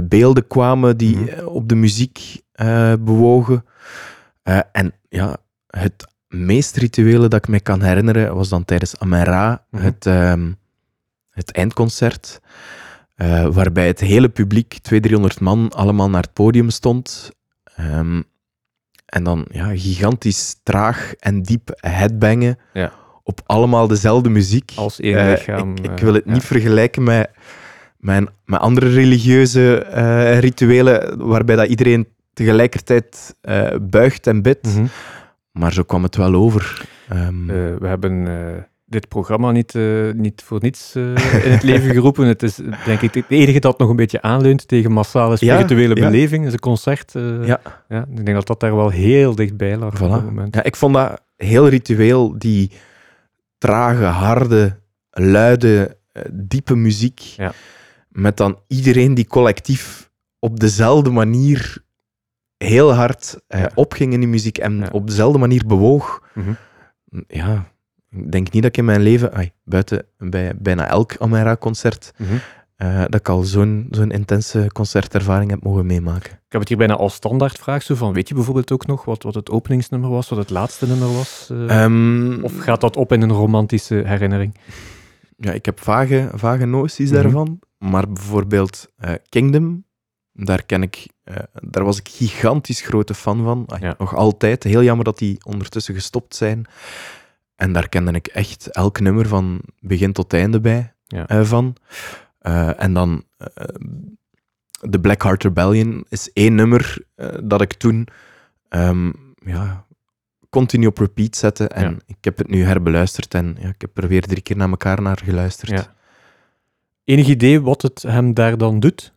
beelden 0.03 0.47
kwamen 0.47 0.97
die 0.97 1.17
Mhm. 1.17 1.45
op 1.45 1.69
de 1.69 1.75
muziek 1.75 2.41
bewogen. 2.99 3.65
Eh, 4.47 4.59
en 4.71 4.93
ja, 5.09 5.37
het 5.67 6.07
meest 6.27 6.75
rituele 6.77 7.27
dat 7.27 7.39
ik 7.43 7.47
me 7.47 7.59
kan 7.59 7.81
herinneren 7.81 8.35
was 8.35 8.49
dan 8.49 8.65
tijdens 8.65 8.99
Amera, 8.99 9.65
Mhm. 9.71 9.83
het, 9.83 10.05
ehm, 10.05 10.51
het 11.29 11.51
eindconcert, 11.51 12.39
eh, 13.15 13.45
waarbij 13.47 13.87
het 13.87 13.99
hele 13.99 14.29
publiek, 14.29 14.67
200, 14.81 15.01
300 15.03 15.39
man, 15.39 15.69
allemaal 15.71 16.09
naar 16.09 16.21
het 16.21 16.33
podium 16.33 16.69
stond. 16.69 17.31
Ehm, 17.75 18.21
en 19.05 19.23
dan 19.23 19.45
ja, 19.51 19.65
gigantisch 19.77 20.55
traag 20.63 21.13
en 21.19 21.41
diep 21.41 21.69
headbangen 21.75 22.57
Ja. 22.73 22.91
op 23.23 23.41
allemaal 23.45 23.87
dezelfde 23.87 24.29
muziek. 24.29 24.71
Als 24.75 24.99
één 24.99 25.17
Eh, 25.17 25.29
lichaam. 25.29 25.75
ik, 25.75 25.91
ik 25.91 25.99
wil 25.99 26.13
het 26.13 26.25
niet 26.25 26.43
vergelijken 26.43 27.03
met, 27.03 27.29
met, 27.97 28.29
met 28.45 28.59
andere 28.59 28.89
religieuze 28.89 29.75
rituelen, 30.39 31.27
waarbij 31.27 31.55
dat 31.55 31.67
iedereen 31.67 32.07
tegelijkertijd 32.37 33.35
eh, 33.41 33.67
buigt 33.81 34.27
en 34.27 34.41
bidt. 34.41 34.75
Mhm. 34.75 34.85
Maar 35.51 35.73
zo 35.73 35.83
kwam 35.83 36.03
het 36.03 36.15
wel 36.15 36.33
over. 36.33 36.87
Ehm, 37.09 37.49
Eh, 37.49 37.55
we 37.79 37.87
hebben 37.87 38.27
eh, 38.27 38.63
dit 38.85 39.07
programma 39.07 39.51
niet, 39.51 39.73
niet 40.15 40.41
voor 40.45 40.59
niets 40.61 40.95
in 40.95 41.51
het 41.51 41.63
leven 41.63 41.91
geroepen. 41.91 42.27
Het 42.27 42.43
is 42.43 42.55
denk 42.85 43.01
ik 43.01 43.13
het 43.13 43.25
enige 43.27 43.59
dat 43.59 43.77
nog 43.79 43.89
een 43.89 43.95
beetje 43.95 44.21
aanleunt 44.21 44.67
tegen 44.67 44.91
massale 44.91 45.35
spirituele 45.35 45.95
ja. 45.95 46.09
beleving. 46.09 46.45
Is 46.45 46.53
een 46.53 46.59
concert. 46.59 47.11
Ja. 47.43 47.61
ja. 47.89 48.05
Ik 48.09 48.25
denk 48.25 48.37
dat 48.37 48.47
dat 48.47 48.59
daar 48.59 48.75
wel 48.75 48.89
heel 48.89 49.35
dichtbij 49.35 49.77
lag 49.77 50.01
op 50.01 50.09
dat 50.09 50.23
moment. 50.23 50.55
Ja, 50.55 50.63
ik 50.63 50.75
vond 50.75 50.93
dat 50.93 51.21
heel 51.35 51.67
ritueel, 51.67 52.37
die 52.37 52.71
trage, 53.57 54.03
harde, 54.03 54.79
luide, 55.09 55.97
diepe 56.31 56.75
muziek. 56.75 57.19
Ja. 57.19 57.51
Met 58.09 58.37
dan 58.37 58.59
iedereen 58.67 59.13
die 59.13 59.27
collectief 59.27 60.09
op 60.39 60.59
dezelfde 60.59 61.09
manier 61.09 61.85
heel 62.57 62.93
hard 62.93 63.39
Ja. 63.47 63.71
opging 63.75 64.13
in 64.13 64.19
die 64.19 64.29
muziek 64.29 64.57
en 64.57 64.77
Ja. 64.77 64.89
op 64.91 65.07
dezelfde 65.07 65.39
manier 65.39 65.63
bewoog. 65.67 66.21
Mhm. 66.33 66.51
Ja, 67.27 67.71
ik 68.09 68.31
denk 68.31 68.51
niet 68.51 68.61
dat 68.61 68.71
ik 68.71 68.77
in 68.77 68.85
mijn 68.85 69.01
leven, 69.01 69.33
ai, 69.33 69.51
buiten 69.63 70.05
bij 70.17 70.53
bijna 70.59 70.87
elk 70.87 71.15
Amera-concert, 71.17 72.13
Mhm. 72.17 72.33
eh, 72.75 72.99
dat 73.01 73.15
ik 73.15 73.29
al 73.29 73.41
zo'n 73.43 73.87
zo'n 73.91 74.11
intense 74.11 74.69
concertervaring 74.73 75.49
heb 75.51 75.63
mogen 75.63 75.85
meemaken. 75.85 76.31
Ik 76.31 76.53
heb 76.53 76.59
het 76.61 76.69
hier 76.69 76.77
bijna 76.77 76.95
als 76.95 77.13
standaardvraag 77.13 77.83
zo 77.83 77.95
van, 77.95 78.13
weet 78.13 78.27
je 78.27 78.33
bijvoorbeeld 78.35 78.71
ook 78.71 78.85
nog 78.85 79.05
wat, 79.05 79.23
wat 79.23 79.35
het 79.35 79.49
openingsnummer 79.49 80.09
was, 80.09 80.29
wat 80.29 80.37
het 80.39 80.49
laatste 80.49 80.87
nummer 80.87 81.13
was? 81.13 81.49
eh, 81.51 81.83
Ehm, 81.83 82.43
of 82.43 82.57
gaat 82.57 82.81
dat 82.81 82.95
op 82.97 83.11
in 83.11 83.21
een 83.21 83.31
romantische 83.31 83.95
herinnering? 84.05 84.55
Ja, 85.37 85.51
ik 85.51 85.65
heb 85.65 85.79
vage, 85.79 86.29
vage 86.33 86.65
noties 86.65 87.11
Mhm. 87.11 87.21
daarvan. 87.21 87.59
Maar 87.77 88.07
bijvoorbeeld 88.11 88.87
Kingdom, 89.29 89.85
daar, 90.37 90.63
ken 90.65 90.81
ik, 90.81 91.07
eh, 91.23 91.35
daar 91.53 91.83
was 91.83 91.99
ik 91.99 92.07
gigantisch 92.07 92.81
grote 92.81 93.13
fan 93.13 93.43
van. 93.43 93.63
Ah, 93.67 93.79
Ja. 93.79 93.95
Nog 93.97 94.15
altijd. 94.15 94.63
Heel 94.63 94.83
jammer 94.83 95.05
dat 95.05 95.17
die 95.17 95.37
ondertussen 95.45 95.93
gestopt 95.93 96.35
zijn. 96.35 96.65
En 97.55 97.73
daar 97.73 97.89
kende 97.89 98.11
ik 98.11 98.27
echt 98.27 98.67
elk 98.67 98.99
nummer 98.99 99.27
van 99.27 99.61
begin 99.79 100.13
tot 100.13 100.33
einde 100.33 100.59
bij 100.59 100.93
Ja. 101.07 101.27
eh, 101.27 101.43
van. 101.43 101.75
Eh, 102.39 102.81
en 102.83 102.93
dan 102.93 103.23
de 104.81 104.99
Black 104.99 105.23
Heart 105.23 105.43
Rebellion 105.43 106.05
is 106.09 106.31
één 106.33 106.55
nummer 106.55 106.97
dat 107.43 107.61
ik 107.61 107.73
toen 107.73 108.07
ehm, 108.69 109.11
ja, 109.45 109.85
continu 110.49 110.85
op 110.85 110.97
repeat 110.97 111.35
zette. 111.35 111.67
En 111.67 111.91
Ja. 111.91 111.97
ik 112.05 112.17
heb 112.21 112.37
het 112.37 112.47
nu 112.47 112.63
herbeluisterd 112.63 113.33
en 113.33 113.57
ja, 113.59 113.67
ik 113.67 113.81
heb 113.81 113.97
er 113.97 114.07
weer 114.07 114.21
drie 114.21 114.41
keer 114.41 114.57
naar 114.57 114.69
elkaar 114.69 115.01
naar 115.01 115.19
geluisterd. 115.23 115.71
Ja. 115.71 115.95
Enig 117.03 117.27
idee 117.27 117.61
wat 117.61 117.81
het 117.81 118.01
hem 118.01 118.33
daar 118.33 118.57
dan 118.57 118.79
doet? 118.79 119.13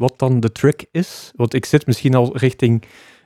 Wat 0.00 0.18
dan 0.18 0.40
de 0.40 0.52
trick 0.52 0.86
is? 0.90 1.30
Want 1.36 1.54
ik 1.54 1.64
zit 1.64 1.86
misschien 1.86 2.14
al 2.14 2.36
richting 2.36 2.82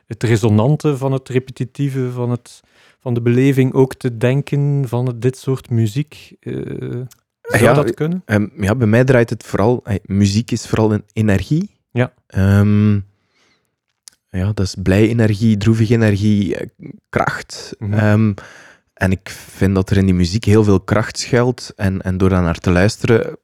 het 0.07 0.23
resonante 0.23 0.97
van 0.97 1.13
het 1.13 1.29
repetitieve, 1.29 2.11
van, 2.11 2.31
het, 2.31 2.61
van 3.01 3.15
de 3.15 3.23
beleving 3.23 3.73
ook 3.73 3.95
te 3.95 4.17
denken 4.17 4.89
van 4.89 5.15
dit 5.19 5.37
soort 5.39 5.71
muziek. 5.71 6.37
Eh, 6.41 6.53
zou 7.43 7.63
Ja, 7.63 7.73
dat 7.75 7.95
kunnen? 7.95 8.23
Ehm, 8.25 8.47
ja, 8.57 8.75
bij 8.75 8.87
mij 8.87 9.05
draait 9.05 9.31
het 9.31 9.43
vooral... 9.45 9.81
eh, 9.85 9.97
muziek 10.05 10.51
is 10.51 10.67
vooral 10.67 10.93
een 10.93 11.05
energie. 11.13 11.71
Ja. 11.91 12.13
Ehm, 12.27 12.95
ja, 14.31 14.53
dat 14.55 14.61
is 14.61 14.75
blij 14.83 15.09
energie, 15.09 15.57
droevige 15.57 15.95
energie, 15.95 16.57
eh, 16.57 16.67
kracht. 17.09 17.75
Mhm. 17.79 17.93
Ehm, 17.93 18.33
en 18.95 19.11
ik 19.11 19.29
vind 19.29 19.75
dat 19.75 19.91
er 19.91 19.97
in 19.97 20.05
die 20.05 20.15
muziek 20.15 20.45
heel 20.45 20.65
veel 20.65 20.81
kracht 20.81 21.19
schuilt. 21.19 21.73
En, 21.77 22.03
en 22.03 22.17
door 22.17 22.29
daar 22.29 22.43
naar 22.43 22.59
te 22.59 22.71
luisteren, 22.71 23.37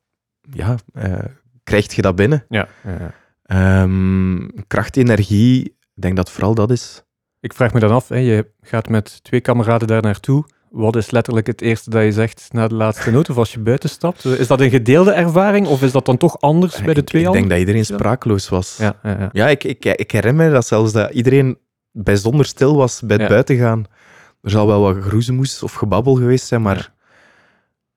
ja, 0.53 0.77
eh, 0.93 1.25
krijg 1.65 1.95
je 1.95 2.03
dat 2.03 2.17
binnen. 2.17 2.45
Ja, 2.49 2.69
ja, 2.85 2.91
ja. 2.99 3.19
Ehm, 3.51 4.49
kracht, 4.67 4.97
energie, 4.97 5.65
ik 5.65 6.03
denk 6.03 6.17
dat 6.17 6.31
vooral 6.31 6.55
dat 6.55 6.71
is. 6.71 7.03
Ik 7.41 7.53
vraag 7.55 7.73
me 7.73 7.81
dan 7.81 7.91
af, 7.91 8.09
hè, 8.09 8.17
je 8.17 8.51
gaat 8.61 8.89
met 8.89 9.25
twee 9.25 9.41
kameraden 9.41 9.89
daar 9.89 10.03
naartoe. 10.03 10.45
Wat 10.71 10.97
is 10.97 11.11
letterlijk 11.11 11.47
het 11.47 11.61
eerste 11.61 11.91
dat 11.91 12.03
je 12.03 12.13
zegt 12.13 12.49
na 12.53 12.69
de 12.69 12.75
laatste 12.75 13.11
noot 13.11 13.31
of 13.31 13.37
als 13.37 13.53
je 13.53 13.61
buiten 13.61 13.89
stapt? 13.89 14.25
Is 14.25 14.47
dat 14.47 14.61
een 14.61 14.71
gedeelde 14.71 15.13
ervaring 15.13 15.67
of 15.67 15.83
is 15.83 15.93
dat 15.93 16.07
dan 16.07 16.17
toch 16.17 16.41
anders 16.41 16.83
bij 16.83 16.95
de 16.95 17.05
twee 17.05 17.27
ik 17.27 17.33
denk 17.33 17.49
dat 17.51 17.59
iedereen 17.59 17.85
Ja. 17.89 17.95
sprakeloos 17.97 18.49
was. 18.49 18.77
Ja, 18.77 18.99
ja, 19.03 19.11
ja. 19.19 19.29
Ja, 19.33 19.49
ik, 19.49 19.65
ik, 19.65 19.85
ik 19.85 20.11
herinner 20.11 20.47
me 20.47 20.53
dat 20.53 20.67
zelfs 20.67 20.93
dat 20.93 21.13
iedereen 21.13 21.59
bijzonder 21.93 22.47
stil 22.47 22.77
was 22.77 23.01
bij 23.05 23.17
het 23.17 23.29
buitengaan. 23.29 23.85
Er 24.43 24.51
zal 24.51 24.67
wel 24.67 24.81
wat 24.81 24.97
geroezemoes 25.03 25.63
of 25.63 25.73
gebabbel 25.73 26.15
geweest 26.15 26.47
zijn, 26.47 26.63
maar 26.63 26.93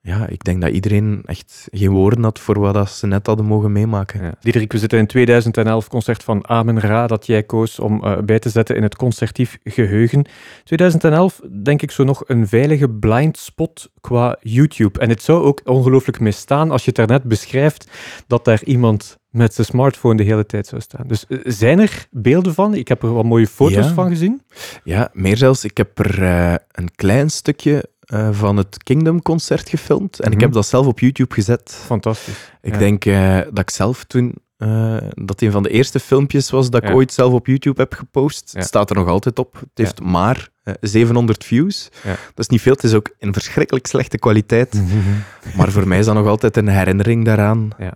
ja. 0.05 0.27
ik 0.27 0.43
denk 0.43 0.61
dat 0.61 0.71
iedereen 0.71 1.21
echt 1.25 1.67
geen 1.71 1.91
woorden 1.91 2.23
had 2.23 2.39
voor 2.39 2.59
wat 2.59 2.73
dat 2.73 2.89
ze 2.89 3.07
net 3.07 3.27
hadden 3.27 3.45
mogen 3.45 3.71
meemaken. 3.71 4.23
Ja. 4.23 4.33
Diederik, 4.39 4.71
we 4.71 4.77
zitten 4.77 4.99
in 4.99 5.07
2011 5.07 5.87
concert 5.87 6.23
van 6.23 6.47
Amen 6.47 6.79
Ra 6.79 7.07
dat 7.07 7.25
jij 7.25 7.43
koos 7.43 7.79
om 7.79 8.03
eh, 8.03 8.17
bij 8.17 8.39
te 8.39 8.49
zetten 8.49 8.75
in 8.75 8.83
het 8.83 8.95
concertief 8.95 9.57
geheugen. 9.63 10.25
2011, 10.63 11.39
denk 11.63 11.81
ik 11.81 11.91
zo 11.91 12.03
nog 12.03 12.23
een 12.27 12.47
veilige 12.47 12.89
blind 12.89 13.37
spot 13.37 13.89
qua 14.01 14.37
YouTube. 14.41 14.99
En 14.99 15.09
het 15.09 15.23
zou 15.23 15.43
ook 15.43 15.61
ongelooflijk 15.65 16.19
misstaan 16.19 16.71
als 16.71 16.81
je 16.81 16.87
het 16.87 16.95
daarnet 16.95 17.23
beschrijft 17.23 17.87
dat 18.27 18.45
daar 18.45 18.63
iemand 18.63 19.17
met 19.29 19.53
zijn 19.53 19.67
smartphone 19.67 20.15
de 20.15 20.23
hele 20.23 20.45
tijd 20.45 20.67
zou 20.67 20.81
staan. 20.81 21.07
Dus 21.07 21.25
eh, 21.27 21.37
zijn 21.43 21.79
er 21.79 22.07
beelden 22.11 22.53
van? 22.53 22.73
Ik 22.73 22.87
heb 22.87 23.03
er 23.03 23.13
wat 23.13 23.23
mooie 23.25 23.47
foto's 23.47 23.85
Ja. 23.87 23.93
van 23.93 24.09
gezien. 24.09 24.41
Ja, 24.83 25.09
meer 25.13 25.37
zelfs. 25.37 25.63
Ik 25.63 25.77
heb 25.77 25.99
er 25.99 26.23
eh, 26.23 26.53
een 26.71 26.89
klein 26.95 27.29
stukje 27.29 27.91
eh, 28.05 28.29
van 28.31 28.57
het 28.57 28.83
Kingdom-concert 28.83 29.69
gefilmd. 29.69 30.19
En 30.19 30.27
ik 30.27 30.33
Mhm. 30.33 30.43
heb 30.43 30.53
dat 30.53 30.65
zelf 30.67 30.85
op 30.85 30.99
YouTube 30.99 31.33
gezet. 31.33 31.81
Fantastisch. 31.85 32.51
Ik 32.61 32.73
Ja. 32.73 32.79
denk 32.79 33.05
eh, 33.05 33.37
dat 33.39 33.59
ik 33.59 33.69
zelf 33.69 34.03
toen... 34.03 34.33
eh, 34.57 34.97
dat 35.09 35.41
een 35.41 35.51
van 35.51 35.63
de 35.63 35.69
eerste 35.69 35.99
filmpjes 35.99 36.49
was 36.49 36.69
dat 36.69 36.81
ik 36.83 36.87
Ja. 36.89 36.95
ooit 36.95 37.13
zelf 37.13 37.33
op 37.33 37.47
YouTube 37.47 37.81
heb 37.81 37.93
gepost. 37.93 38.49
Ja. 38.53 38.59
Het 38.59 38.67
staat 38.67 38.89
er 38.89 38.95
nog 38.95 39.07
altijd 39.07 39.39
op. 39.39 39.53
Het 39.53 39.69
heeft 39.73 40.01
maar 40.01 40.49
eh, 40.63 40.73
700 40.81 41.43
views. 41.43 41.89
Dat 42.03 42.13
is 42.35 42.47
niet 42.47 42.61
veel. 42.61 42.73
Het 42.73 42.83
is 42.83 42.93
ook 42.93 43.09
in 43.19 43.33
verschrikkelijk 43.33 43.85
slechte 43.87 44.17
kwaliteit. 44.17 44.81
Maar 45.57 45.71
voor 45.71 45.87
mij 45.87 45.99
is 45.99 46.05
dat 46.05 46.15
nog 46.15 46.27
altijd 46.27 46.57
een 46.57 46.67
herinnering 46.67 47.25
daaraan. 47.25 47.69
Ja. 47.77 47.93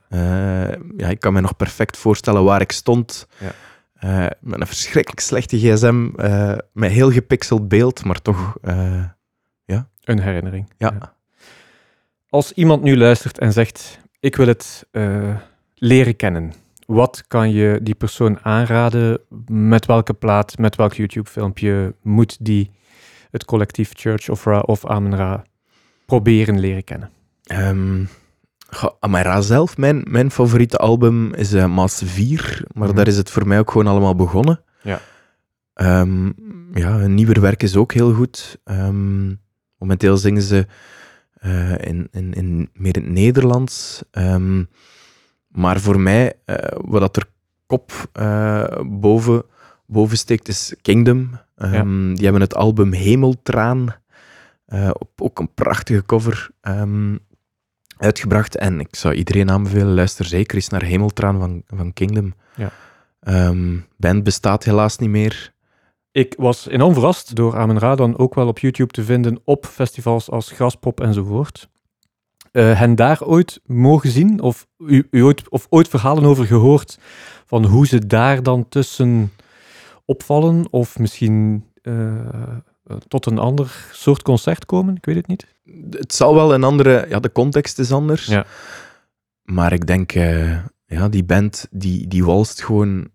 Ja, 0.98 1.08
ik 1.10 1.20
kan 1.20 1.34
me 1.34 1.42
nog 1.42 1.56
perfect 1.56 1.98
voorstellen 1.98 2.44
waar 2.44 2.62
ik 2.62 2.72
stond. 2.72 3.28
Ja. 3.38 4.32
Met 4.42 4.62
een 4.62 4.68
verschrikkelijk 4.68 5.20
slechte 5.22 5.58
gsm, 5.60 6.10
met 6.74 6.92
heel 6.92 7.12
gepixeld 7.12 7.68
beeld, 7.68 8.04
maar 8.06 8.22
toch... 8.22 8.56
Een 10.08 10.20
herinnering. 10.20 10.70
ja. 10.78 11.16
Als 12.30 12.52
iemand 12.54 12.84
nu 12.84 12.98
luistert 12.98 13.40
en 13.40 13.54
zegt: 13.54 14.00
Ik 14.20 14.36
wil 14.36 14.48
het 14.48 14.88
eh, 14.92 15.36
leren 15.76 16.16
kennen, 16.16 16.54
wat 16.86 17.24
kan 17.28 17.52
je 17.52 17.80
die 17.84 17.96
persoon 17.96 18.40
aanraden? 18.42 19.20
Met 19.48 19.86
welke 19.86 20.14
plaat, 20.14 20.58
met 20.58 20.76
welk 20.76 20.94
YouTube-filmpje 20.94 21.96
moet 22.02 22.38
die 22.46 22.72
het 23.32 23.46
collectief 23.46 23.92
Church 23.96 24.30
of 24.30 24.44
Ra 24.46 24.60
of 24.60 24.86
Amen-Ra 24.86 25.44
proberen 26.06 26.60
leren 26.60 26.84
kennen? 26.84 27.10
Ehm, 27.44 28.04
goh, 28.70 28.92
Amara 29.00 29.42
zelf, 29.42 29.78
mijn, 29.78 30.04
mijn 30.10 30.32
favoriete 30.32 30.78
album 30.78 31.34
is 31.34 31.54
eh 31.54 31.66
Maas 31.66 32.02
4, 32.06 32.64
maar 32.74 32.88
Mhm. 32.88 32.96
daar 32.98 33.08
is 33.08 33.18
het 33.18 33.30
voor 33.32 33.48
mij 33.48 33.60
ook 33.60 33.72
gewoon 33.72 33.88
allemaal 33.88 34.16
begonnen. 34.16 34.62
Ja. 34.82 35.00
Ehm, 35.74 36.26
ja, 36.74 36.98
hun 36.98 37.14
nieuwer 37.14 37.42
werk 37.42 37.64
is 37.64 37.76
ook 37.76 37.94
heel 37.94 38.14
goed. 38.14 38.58
Ehm, 38.64 39.34
momenteel 39.78 40.18
zingen 40.18 40.42
ze 40.42 40.68
eh, 41.40 41.78
in, 41.78 42.08
in, 42.12 42.34
in 42.34 42.70
meer 42.74 42.96
in 42.96 43.04
het 43.04 43.12
Nederlands. 43.12 44.04
Ehm, 44.12 44.64
maar 45.48 45.80
voor 45.80 46.00
mij, 46.00 46.34
eh, 46.46 46.78
wat 46.82 47.02
dat 47.02 47.16
er 47.16 47.26
kop 47.66 48.10
eh, 48.12 48.80
boven, 48.86 49.44
boven 49.86 50.18
steekt, 50.18 50.48
is 50.48 50.76
Kingdom. 50.82 51.40
Ehm, 51.56 52.14
Die 52.14 52.24
hebben 52.24 52.42
het 52.42 52.56
album 52.56 52.94
Hemeltraan, 52.94 53.96
op 54.94 55.10
ook 55.22 55.40
een 55.40 55.54
prachtige 55.54 56.06
cover, 56.06 56.50
ehm, 56.62 57.16
uitgebracht. 57.98 58.56
En 58.56 58.80
ik 58.80 58.96
zou 58.96 59.14
iedereen 59.14 59.52
aanbevelen, 59.52 59.94
luister 59.94 60.26
zeker 60.26 60.56
eens 60.56 60.70
naar 60.70 60.84
Hemeltraan 60.84 61.40
van, 61.40 61.64
van 61.68 61.94
Kingdom. 61.94 62.34
Ja. 62.56 62.72
Band 63.98 64.24
bestaat 64.24 64.64
helaas 64.64 64.98
niet 64.98 65.10
meer. 65.10 65.54
Ik 66.18 66.34
was 66.38 66.68
enorm 66.68 66.94
verrast 66.94 67.36
door 67.36 67.58
Amen 67.58 67.80
Ra 67.80 67.96
dan 67.96 68.18
ook 68.18 68.36
wel 68.36 68.48
op 68.48 68.60
YouTube 68.60 68.94
te 68.94 69.04
vinden 69.04 69.40
op 69.44 69.66
festivals 69.66 70.30
als 70.30 70.52
Graspop 70.52 71.02
enzovoort. 71.02 71.70
Eh 72.52 72.80
hen 72.80 72.96
daar 72.96 73.24
ooit 73.24 73.62
mogen 73.66 74.10
zien 74.10 74.42
of 74.42 74.68
u, 74.78 75.08
u 75.12 75.24
ooit, 75.24 75.50
of 75.50 75.68
ooit 75.70 75.88
verhalen 75.88 76.24
over 76.24 76.46
gehoord 76.46 77.00
van 77.46 77.66
hoe 77.66 77.88
ze 77.88 78.08
daar 78.08 78.44
dan 78.44 78.70
tussen 78.70 79.32
opvallen 80.06 80.68
of 80.72 81.00
misschien 81.00 81.66
eh, 81.82 82.18
eh, 82.18 82.98
tot 83.08 83.26
een 83.26 83.38
ander 83.38 83.88
soort 83.92 84.22
concert 84.22 84.66
komen? 84.66 84.96
Ik 84.96 85.06
weet 85.06 85.16
het 85.16 85.28
niet. 85.28 85.48
Het 85.90 86.14
zal 86.14 86.36
wel 86.36 86.54
een 86.54 86.64
andere... 86.64 87.06
Ja, 87.10 87.20
de 87.20 87.32
context 87.32 87.80
is 87.80 87.92
anders. 87.92 88.26
Ja. 88.26 88.46
Maar 89.44 89.74
ik 89.74 89.88
denk, 89.88 90.12
ja, 90.86 91.10
die 91.10 91.24
band, 91.24 91.68
die, 91.72 92.08
die 92.08 92.26
walst 92.26 92.64
gewoon 92.64 93.10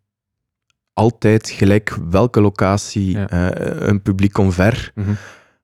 altijd 0.92 1.50
gelijk 1.50 1.96
welke 2.10 2.40
locatie 2.40 3.10
Ja. 3.10 3.28
eh, 3.28 3.88
een 3.88 4.02
publiek 4.02 4.38
omver. 4.38 4.92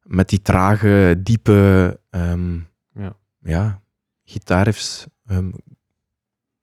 Met 0.03 0.29
die 0.29 0.43
trage, 0.43 1.15
diepe... 1.19 2.01
ehm, 2.11 2.55
Ja. 2.95 3.17
ja, 3.43 3.81
gitaarriffs. 4.25 5.07
ehm, 5.27 5.51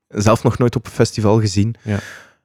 zelf 0.07 0.43
nog 0.43 0.57
nooit 0.57 0.75
op 0.75 0.85
een 0.85 0.91
festival 0.91 1.39
gezien. 1.39 1.75
Ja. 1.81 1.99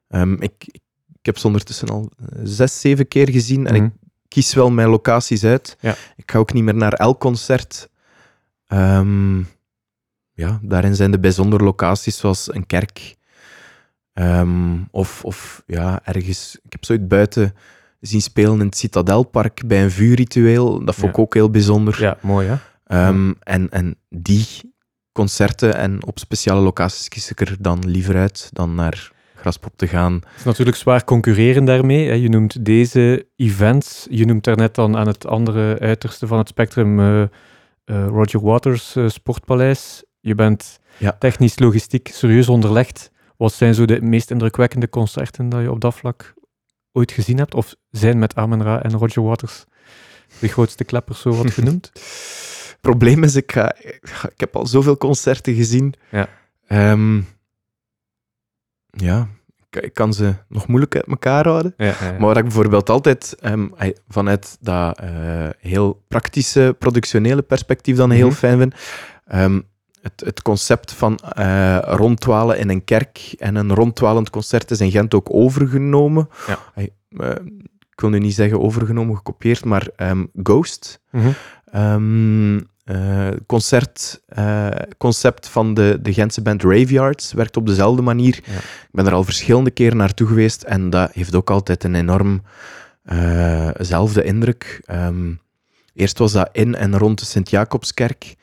Ehm, 0.08 0.32
ik, 0.32 0.52
ik, 0.66 0.80
heb 1.22 1.38
ze 1.38 1.46
ondertussen 1.46 1.88
al 1.88 2.10
eh, 2.18 2.26
zes, 2.42 2.80
zeven 2.80 3.08
keer 3.08 3.30
gezien 3.30 3.66
en 3.66 3.74
Mhm. 3.74 3.84
ik 3.84 3.90
kies 4.28 4.54
wel 4.54 4.70
mijn 4.70 4.88
locaties 4.88 5.44
uit. 5.44 5.76
Ja. 5.80 5.94
Ik 6.16 6.30
ga 6.30 6.38
ook 6.38 6.52
niet 6.52 6.64
meer 6.64 6.74
naar 6.74 6.92
elk 6.92 7.20
concert. 7.20 7.88
Ja, 10.34 10.58
daarin 10.62 10.94
zijn 10.94 11.10
de 11.10 11.18
bijzondere 11.20 11.64
locaties 11.64 12.18
zoals 12.18 12.54
een 12.54 12.66
kerk. 12.66 13.16
Ehm, 14.20 14.76
of, 14.90 15.24
of 15.24 15.62
ja, 15.66 16.00
ergens... 16.04 16.58
Ik 16.62 16.72
heb 16.72 16.84
ooit 16.90 17.08
buiten 17.08 17.54
zien 18.00 18.20
spelen 18.22 18.60
in 18.60 18.66
het 18.66 18.76
Citadelpark 18.76 19.62
bij 19.66 19.82
een 19.82 19.90
vuurritueel. 19.90 20.84
Dat 20.84 20.94
vond 20.94 21.08
ik 21.10 21.16
Ja. 21.16 21.22
ook 21.22 21.34
heel 21.34 21.50
bijzonder. 21.50 22.00
Ja, 22.00 22.16
mooi 22.20 22.48
hè? 22.48 22.54
Ehm, 22.86 23.32
en, 23.40 23.70
en 23.70 23.96
die 24.08 24.46
concerten 25.12 25.74
en 25.74 26.06
op 26.06 26.18
speciale 26.18 26.60
locaties 26.60 27.08
kies 27.08 27.30
ik 27.30 27.40
er 27.40 27.56
dan 27.60 27.82
liever 27.86 28.16
uit 28.16 28.50
dan 28.52 28.74
naar 28.74 29.10
Graspop 29.34 29.72
te 29.76 29.86
gaan. 29.88 30.12
Het 30.14 30.38
is 30.38 30.44
natuurlijk 30.44 30.76
zwaar 30.76 31.04
concurreren 31.04 31.64
daarmee. 31.64 32.06
Hè. 32.08 32.14
Je 32.14 32.28
noemt 32.28 32.64
deze 32.64 33.26
events, 33.36 34.06
je 34.10 34.24
noemt 34.26 34.44
daarnet 34.44 34.74
dan 34.74 34.96
aan 34.96 35.06
het 35.06 35.26
andere 35.26 35.78
uiterste 35.78 36.26
van 36.26 36.38
het 36.38 36.48
spectrum 36.48 37.00
eh, 37.00 37.22
eh, 37.22 37.28
Roger 38.06 38.40
Waters 38.40 38.96
eh, 38.96 39.08
Sportpaleis. 39.08 40.04
Je 40.20 40.34
bent 40.34 40.78
Ja. 40.96 41.12
technisch, 41.18 41.58
logistiek 41.58 42.08
serieus 42.12 42.48
onderlegd. 42.48 43.10
Wat 43.40 43.52
zijn 43.52 43.74
zo 43.74 43.84
de 43.84 44.02
meest 44.02 44.30
indrukwekkende 44.30 44.88
concerten 44.88 45.48
dat 45.48 45.60
je 45.60 45.70
op 45.70 45.80
dat 45.80 45.94
vlak 45.94 46.34
ooit 46.92 47.12
gezien 47.12 47.38
hebt? 47.38 47.54
Of 47.54 47.74
zijn 47.90 48.18
met 48.18 48.34
Amen 48.36 48.62
Ra 48.62 48.82
en 48.82 48.92
Roger 48.92 49.22
Waters 49.22 49.64
de 50.40 50.48
grootste 50.48 50.84
kleppers 50.84 51.20
zo 51.20 51.30
wat 51.30 51.50
genoemd? 51.58 51.92
probleem 52.80 53.24
is, 53.24 53.34
ik, 53.36 53.52
ga, 53.52 53.74
ik 54.30 54.40
heb 54.40 54.56
al 54.56 54.66
zoveel 54.66 54.96
concerten 54.96 55.54
gezien. 55.54 55.94
Ja. 56.10 56.28
Ehm, 56.66 57.20
ja, 58.90 59.28
ik, 59.70 59.82
ik 59.82 59.94
kan 59.94 60.14
ze 60.14 60.34
nog 60.48 60.66
moeilijk 60.66 60.94
uit 60.94 61.06
elkaar 61.06 61.46
houden. 61.46 61.74
ja, 61.76 61.86
ja, 61.86 61.94
ja. 62.00 62.10
Maar 62.10 62.20
wat 62.28 62.36
ik 62.36 62.42
bijvoorbeeld 62.42 62.88
altijd 62.90 63.36
ai, 63.76 63.92
vanuit 64.08 64.56
dat 64.60 64.98
eh, 64.98 65.48
heel 65.58 66.04
praktische, 66.08 66.76
productionele 66.78 67.42
perspectief 67.42 67.96
dan 67.96 68.10
heel 68.10 68.26
Mhm. 68.26 68.36
fijn 68.36 68.58
vind, 68.58 68.74
ehm, 69.26 69.60
het, 70.02 70.20
het 70.24 70.42
concept 70.42 70.92
van 70.92 71.18
eh 71.18 71.78
rondwalen 71.82 72.58
in 72.58 72.68
een 72.68 72.84
kerk 72.84 73.34
en 73.38 73.54
een 73.54 73.74
rondwalend 73.74 74.30
concert 74.30 74.70
is 74.70 74.80
in 74.80 74.90
Gent 74.90 75.14
ook 75.14 75.34
overgenomen. 75.34 76.28
Ja. 76.46 76.58
Eh, 76.74 77.30
ik 77.90 78.00
wil 78.00 78.10
nu 78.10 78.18
niet 78.18 78.34
zeggen 78.34 78.60
overgenomen, 78.60 79.16
gekopieerd, 79.16 79.64
maar 79.64 79.88
ehm, 79.96 80.24
Ghost. 80.42 81.00
Ehm, 81.64 82.60
eh, 82.84 83.28
concert, 83.46 84.22
concept 84.98 85.48
van 85.48 85.74
de, 85.74 85.98
de 86.02 86.12
Gentse 86.12 86.42
band 86.42 86.62
Raveyards 86.62 87.32
werkt 87.32 87.56
op 87.56 87.66
dezelfde 87.66 88.02
manier. 88.02 88.40
Ja. 88.44 88.56
Ik 88.58 88.88
ben 88.90 89.06
er 89.06 89.12
al 89.12 89.24
verschillende 89.24 89.70
keren 89.70 89.96
naartoe 89.96 90.26
geweest 90.26 90.62
en 90.62 90.90
dat 90.90 91.12
heeft 91.12 91.34
ook 91.34 91.50
altijd 91.50 91.84
een 91.84 91.94
enorm 91.94 92.42
zelfde 93.78 94.22
indruk. 94.22 94.82
Ehm, 94.84 95.32
eerst 95.94 96.18
was 96.18 96.32
dat 96.32 96.48
in 96.52 96.74
en 96.74 96.98
rond 96.98 97.18
de 97.18 97.24
Sint-Jacobskerk. 97.24 98.36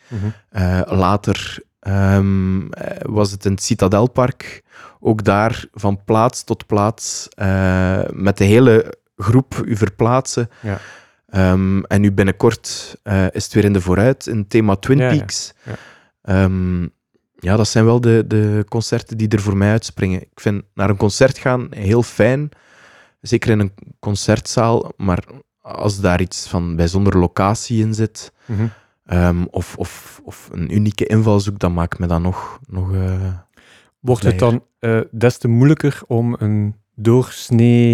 Eh, 0.50 0.82
later 0.86 1.60
ehm, 1.80 2.68
eh, 2.72 2.98
was 3.02 3.32
het 3.32 3.46
in 3.46 3.52
het 3.52 3.64
Citadelpark. 3.64 4.64
Ook 5.00 5.24
daar 5.24 5.66
van 5.74 6.04
plaats 6.04 6.44
tot 6.44 6.66
plaats 6.66 7.28
eh, 7.30 8.02
met 8.14 8.38
de 8.38 8.44
hele 8.44 8.98
groep 9.16 9.62
u 9.66 9.76
verplaatsen. 9.76 10.50
Ja. 10.62 10.80
Ehm, 11.28 11.82
en 11.84 12.02
nu 12.02 12.12
binnenkort 12.12 12.96
is 13.32 13.44
het 13.44 13.54
weer 13.54 13.64
in 13.64 13.74
de 13.74 13.82
vooruit, 13.82 14.28
in 14.28 14.38
het 14.38 14.50
thema 14.50 14.76
Twin 14.76 14.98
Ja. 14.98 15.10
Peaks. 15.10 15.54
Ja. 15.64 15.76
Ehm, 16.22 16.82
ja, 17.40 17.56
dat 17.56 17.68
zijn 17.68 17.86
wel 17.86 18.02
de, 18.02 18.24
de 18.28 18.66
concerten 18.70 19.18
die 19.18 19.28
er 19.28 19.42
voor 19.42 19.58
mij 19.58 19.72
uitspringen. 19.72 20.22
Ik 20.22 20.40
vind 20.40 20.64
naar 20.74 20.90
een 20.90 20.98
concert 20.98 21.38
gaan 21.38 21.68
heel 21.70 22.04
fijn, 22.04 22.50
zeker 23.22 23.50
in 23.52 23.60
een 23.60 23.74
concertzaal, 24.00 24.92
maar 24.98 25.24
als 25.62 26.00
daar 26.00 26.22
iets 26.22 26.48
van 26.48 26.76
bijzondere 26.76 27.18
locatie 27.18 27.82
in 27.84 27.94
zit, 27.94 28.32
Mhm. 28.46 28.66
Ehm, 29.08 29.44
of, 29.52 29.76
of, 29.78 30.22
of 30.24 30.50
een 30.52 30.76
unieke 30.76 31.06
invalshoek, 31.06 31.60
dan 31.60 31.74
maakt 31.74 32.00
me 32.00 32.08
dat 32.08 32.22
nog... 32.22 32.60
nog 32.70 32.94
eh, 32.94 33.12
Wordt 34.00 34.24
het 34.24 34.40
dan 34.40 34.64
eh, 34.80 35.00
des 35.12 35.38
te 35.38 35.48
moeilijker 35.48 36.02
om 36.08 36.36
een 36.40 36.76
doorsnee, 36.96 37.92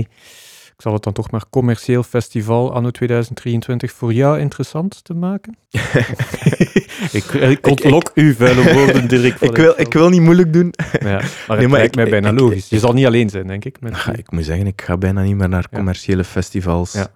ik 0.75 0.81
zal 0.81 0.93
het 0.93 1.03
dan 1.03 1.13
toch 1.13 1.31
maar 1.31 1.43
commercieel 1.49 2.03
festival 2.03 2.73
anno 2.73 2.91
2023 2.91 3.91
voor 3.91 4.13
jou 4.13 4.39
interessant 4.39 5.03
te 5.03 5.13
maken? 5.13 5.57
ik, 7.11 7.23
ik 7.33 7.67
ontlok 7.67 8.11
uw 8.13 8.33
vuile 8.33 8.73
woorden, 8.75 9.07
Dirk. 9.07 9.37
van 9.37 9.47
ik, 9.47 9.55
wil, 9.57 9.73
ik 9.77 9.93
wil 9.93 10.09
niet 10.09 10.21
moeilijk 10.21 10.53
doen. 10.53 10.73
Ja, 10.91 11.09
maar 11.09 11.21
het 11.21 11.57
Nee, 11.57 11.67
maar 11.67 11.69
lijkt 11.79 11.85
ik- 11.85 11.95
mij 11.95 12.09
bijna 12.09 12.29
ik- 12.29 12.39
logisch. 12.39 12.69
Je 12.69 12.75
ik- 12.75 12.81
zal 12.81 12.93
niet 12.93 13.05
alleen 13.05 13.29
zijn, 13.29 13.47
denk 13.47 13.65
ik. 13.65 13.81
Met 13.81 14.03
Ja, 14.05 14.13
ik 14.13 14.31
moet 14.31 14.45
zeggen, 14.45 14.67
ik 14.67 14.81
ga 14.81 14.97
bijna 14.97 15.21
niet 15.21 15.35
meer 15.35 15.49
naar 15.49 15.67
Ja. 15.71 15.77
commerciële 15.77 16.23
festivals. 16.23 16.93
Ja. 16.93 17.07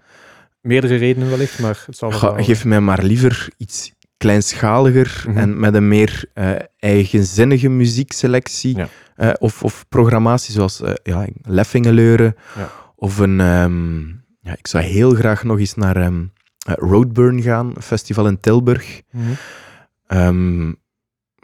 Meerdere 0.67 0.95
redenen 0.95 1.29
wellicht, 1.29 1.59
maar 1.59 1.83
het 1.85 1.97
zal 1.97 2.11
Ga- 2.11 2.35
wel... 2.35 2.43
geef 2.43 2.65
mij 2.65 2.79
maar 2.79 3.03
liever 3.03 3.49
iets 3.57 3.91
kleinschaliger 4.17 5.23
Mhm. 5.27 5.37
en 5.37 5.59
met 5.59 5.73
een 5.73 5.87
meer 5.87 6.25
eh, 6.33 6.51
eigenzinnige 6.79 7.69
muziekselectie. 7.69 8.77
Ja. 8.77 8.87
Eh, 9.15 9.29
of, 9.39 9.63
of 9.63 9.85
programmatie 9.89 10.53
zoals 10.53 10.81
eh, 10.81 10.93
ja, 11.03 11.27
Leffingeleuren. 11.41 12.35
Ja. 12.55 12.71
Of 12.95 13.17
een... 13.17 13.39
ehm, 13.39 14.07
ja, 14.41 14.57
ik 14.57 14.67
zou 14.67 14.83
heel 14.83 15.13
graag 15.13 15.43
nog 15.43 15.59
eens 15.59 15.75
naar 15.75 15.95
ehm, 15.95 16.23
eh, 16.67 16.73
Roadburn 16.75 17.41
gaan, 17.41 17.71
een 17.75 17.81
festival 17.81 18.27
in 18.27 18.39
Tilburg. 18.39 19.01
Mhm. 19.11 19.23
Ehm, 20.07 20.67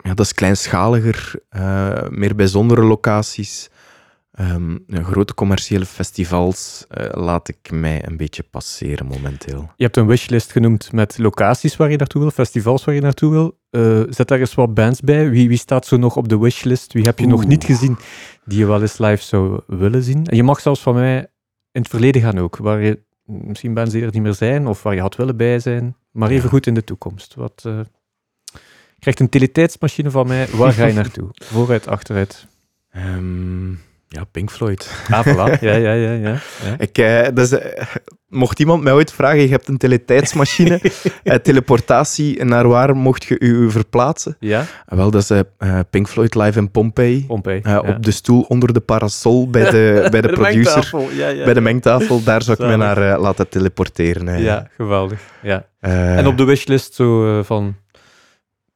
ja, 0.03 0.13
dat 0.13 0.25
is 0.25 0.33
kleinschaliger, 0.33 1.33
meer 2.09 2.35
bijzondere 2.35 2.81
locaties. 2.83 3.69
Ehm, 4.33 4.77
grote 4.87 5.33
commerciële 5.33 5.85
festivals 5.85 6.85
eh, 6.89 7.09
laat 7.23 7.47
ik 7.47 7.71
mij 7.71 8.05
een 8.07 8.17
beetje 8.17 8.43
passeren 8.43 9.05
momenteel. 9.05 9.71
Je 9.75 9.83
hebt 9.83 9.97
een 9.97 10.07
wishlist 10.07 10.51
genoemd 10.51 10.91
met 10.91 11.17
locaties 11.17 11.75
waar 11.75 11.91
je 11.91 11.97
naartoe 11.97 12.21
wil, 12.21 12.31
festivals 12.31 12.83
waar 12.85 12.95
je 12.95 13.01
naartoe 13.01 13.31
wil. 13.31 13.59
Eh, 13.69 14.01
zet 14.09 14.27
daar 14.27 14.39
eens 14.39 14.55
wat 14.55 14.73
bands 14.73 14.99
bij. 15.01 15.29
Wie, 15.29 15.47
wie 15.47 15.57
staat 15.57 15.85
zo 15.85 15.97
nog 15.97 16.15
op 16.15 16.29
de 16.29 16.37
wishlist? 16.39 16.93
Wie 16.93 17.03
heb 17.03 17.19
je 17.19 17.27
nog 17.27 17.45
niet 17.45 17.63
gezien 17.63 17.97
die 18.45 18.59
je 18.59 18.65
wel 18.65 18.81
eens 18.81 18.97
live 18.97 19.23
zou 19.23 19.61
willen 19.67 20.03
zien? 20.03 20.25
En 20.25 20.35
je 20.35 20.43
mag 20.43 20.59
zelfs 20.59 20.81
van 20.81 20.93
mij 20.93 21.17
in 21.71 21.81
het 21.81 21.87
verleden 21.87 22.21
gaan 22.21 22.37
ook, 22.39 22.57
waar 22.57 22.81
je 22.81 22.99
misschien 23.25 23.73
bands 23.73 23.91
die 23.91 24.03
er 24.05 24.11
niet 24.13 24.21
meer 24.21 24.33
zijn 24.33 24.67
of 24.67 24.83
waar 24.83 24.95
je 24.95 25.01
had 25.01 25.15
willen 25.15 25.37
bij 25.37 25.59
zijn, 25.59 25.95
maar 26.11 26.29
even 26.29 26.43
Ja. 26.43 26.49
goed 26.49 26.67
in 26.67 26.73
de 26.73 26.83
toekomst. 26.83 27.33
Wat, 27.35 27.63
eh, 27.65 27.79
je 28.53 28.99
krijgt 28.99 29.19
een 29.19 29.29
teletijdsmachine 29.29 30.11
van 30.11 30.27
mij. 30.27 30.47
Waar 30.47 30.73
ga 30.73 30.85
je 30.85 30.93
naartoe? 31.03 31.29
Vooruit, 31.33 31.87
achteruit. 31.87 32.47
Ehm, 32.89 33.71
ja, 34.13 34.23
Pink 34.31 34.51
Floyd. 34.51 34.91
Ah, 35.09 35.27
voilà. 35.27 35.59
Ja, 35.59 35.75
ja, 35.75 35.93
ja. 35.93 36.11
ja. 36.11 36.37
ja. 36.63 36.75
Ik, 36.77 36.97
eh, 36.97 37.27
dus, 37.33 37.51
eh, 37.51 37.85
mocht 38.27 38.59
iemand 38.59 38.83
mij 38.83 38.93
ooit 38.93 39.11
vragen, 39.11 39.41
je 39.41 39.47
hebt 39.47 39.67
een 39.67 39.77
teletijdsmachine, 39.77 40.81
eh, 41.23 41.35
teleportatie, 41.35 42.43
naar 42.43 42.67
waar 42.67 42.95
mocht 42.95 43.23
je 43.23 43.39
u 43.39 43.71
verplaatsen? 43.71 44.35
Ja, 44.39 44.65
Ah, 44.85 44.97
wel, 44.97 45.11
dat 45.11 45.21
is 45.21 45.29
eh, 45.57 45.79
Pink 45.89 46.07
Floyd 46.07 46.35
live 46.35 46.59
in 46.59 46.71
Pompeii. 46.71 47.25
Pompeii. 47.25 47.59
Ja. 47.63 47.79
Op 47.79 48.03
de 48.03 48.11
stoel 48.11 48.41
onder 48.41 48.73
de 48.73 48.79
parasol 48.79 49.49
bij 49.49 49.69
de, 49.69 50.07
bij 50.11 50.21
de, 50.25 50.27
producer. 50.27 50.55
mengtafel. 50.55 51.09
Ja, 51.09 51.27
ja. 51.27 51.43
Bij 51.43 51.53
de 51.53 51.61
mengtafel, 51.61 52.23
daar 52.23 52.41
zou 52.41 52.63
ik 52.63 52.69
me 52.69 52.75
naar 52.75 53.19
laten 53.19 53.49
teleporteren. 53.49 54.41
Ja, 54.41 54.67
geweldig. 54.75 55.21
Ja. 55.41 55.65
En 55.79 56.27
op 56.27 56.37
de 56.37 56.43
wishlist 56.43 56.93
zo 56.93 57.41
van 57.43 57.75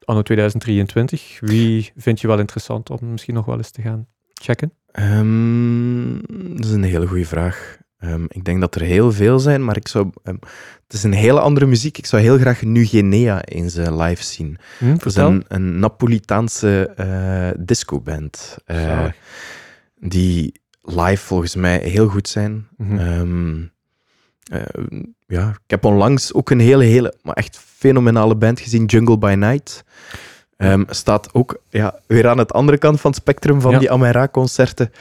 anno 0.03 0.21
2023, 0.21 1.37
wie 1.39 1.91
vind 1.95 2.21
je 2.21 2.27
wel 2.27 2.39
interessant 2.39 2.89
om 2.89 2.97
misschien 3.01 3.33
nog 3.33 3.45
wel 3.45 3.57
eens 3.57 3.71
te 3.71 3.81
gaan 3.81 4.07
checken? 4.43 4.71
ehm, 4.91 6.17
dat 6.55 6.65
is 6.65 6.71
een 6.71 6.83
hele 6.83 7.07
goede 7.07 7.25
vraag. 7.25 7.77
Ehm, 7.97 8.25
ik 8.27 8.43
denk 8.45 8.59
dat 8.61 8.75
er 8.75 8.81
heel 8.81 9.11
veel 9.11 9.39
zijn, 9.39 9.65
maar 9.65 9.77
ik 9.77 9.87
zou, 9.87 10.09
ehm, 10.23 10.35
het 10.83 10.93
is 10.93 11.03
een 11.03 11.13
hele 11.13 11.39
andere 11.39 11.65
muziek. 11.65 11.97
Ik 11.97 12.05
zou 12.05 12.21
heel 12.21 12.37
graag 12.37 12.61
Nugenea 12.61 13.43
eens 13.43 13.75
eh, 13.75 13.97
live 14.07 14.23
zien. 14.23 14.57
Hm, 14.77 14.85
Het 14.85 15.05
is 15.05 15.15
een, 15.15 15.45
een 15.47 15.79
Napolitaanse 15.79 16.93
eh 16.95 17.63
discoband. 17.65 18.57
eh, 18.65 19.05
die 19.95 20.61
live 20.81 21.25
volgens 21.25 21.55
mij 21.55 21.77
heel 21.79 22.07
goed 22.07 22.27
zijn. 22.27 22.67
Mhm. 22.77 22.97
Eh, 24.51 24.61
ja, 25.27 25.49
ik 25.49 25.59
heb 25.67 25.85
onlangs 25.85 26.33
ook 26.33 26.49
een 26.49 26.59
hele, 26.59 26.83
hele, 26.83 27.13
maar 27.21 27.35
echt 27.35 27.57
fenomenale 27.57 28.35
band 28.35 28.59
gezien, 28.59 28.85
Jungle 28.85 29.17
by 29.17 29.35
Night. 29.37 29.83
Ehm, 30.57 30.83
staat 30.89 31.33
ook 31.33 31.61
ja, 31.69 31.99
weer 32.07 32.27
aan 32.27 32.37
het 32.37 32.53
andere 32.53 32.77
kant 32.77 33.01
van 33.01 33.11
het 33.11 33.19
spectrum 33.19 33.61
van 33.61 33.71
Ja. 33.71 33.79
die 33.79 33.91
Amera-concerten. 33.91 34.91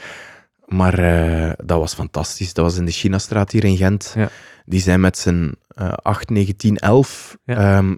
Maar 0.65 0.99
eh, 0.99 1.51
dat 1.65 1.79
was 1.79 1.93
fantastisch. 1.93 2.53
Dat 2.53 2.65
was 2.65 2.77
in 2.77 2.85
de 2.85 2.91
Chinastraat 2.91 3.51
hier 3.51 3.63
in 3.63 3.77
Gent. 3.77 4.13
Ja. 4.15 4.29
Die 4.65 4.79
zijn 4.81 4.99
met 4.99 5.17
z'n 5.17 5.55
eh 5.67 5.93
8, 6.01 6.29
9, 6.29 6.55
10, 6.55 6.77
11 6.77 7.37
Ja. 7.43 7.55
ehm, 7.77 7.95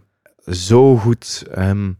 zo 0.56 0.98
goed. 0.98 1.43
ehm, 1.54 1.91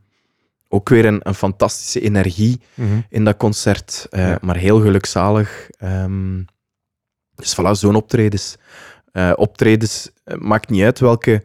ook 0.68 0.90
weer 0.90 1.06
een, 1.06 1.20
een 1.24 1.34
fantastische 1.36 2.00
energie 2.02 2.62
Mhm. 2.74 3.00
in 3.10 3.24
dat 3.24 3.38
concert. 3.38 4.08
eh. 4.10 4.36
Maar 4.42 4.56
heel 4.58 4.82
gelukzalig. 4.82 5.70
Ehm, 5.78 6.42
dus 7.36 7.56
voilà, 7.62 7.72
zo'n 7.72 7.96
optredens. 7.96 8.56
Eh, 9.12 9.32
optredens, 9.36 10.10
maakt 10.38 10.70
niet 10.70 10.84
uit 10.84 11.00
welke 11.00 11.44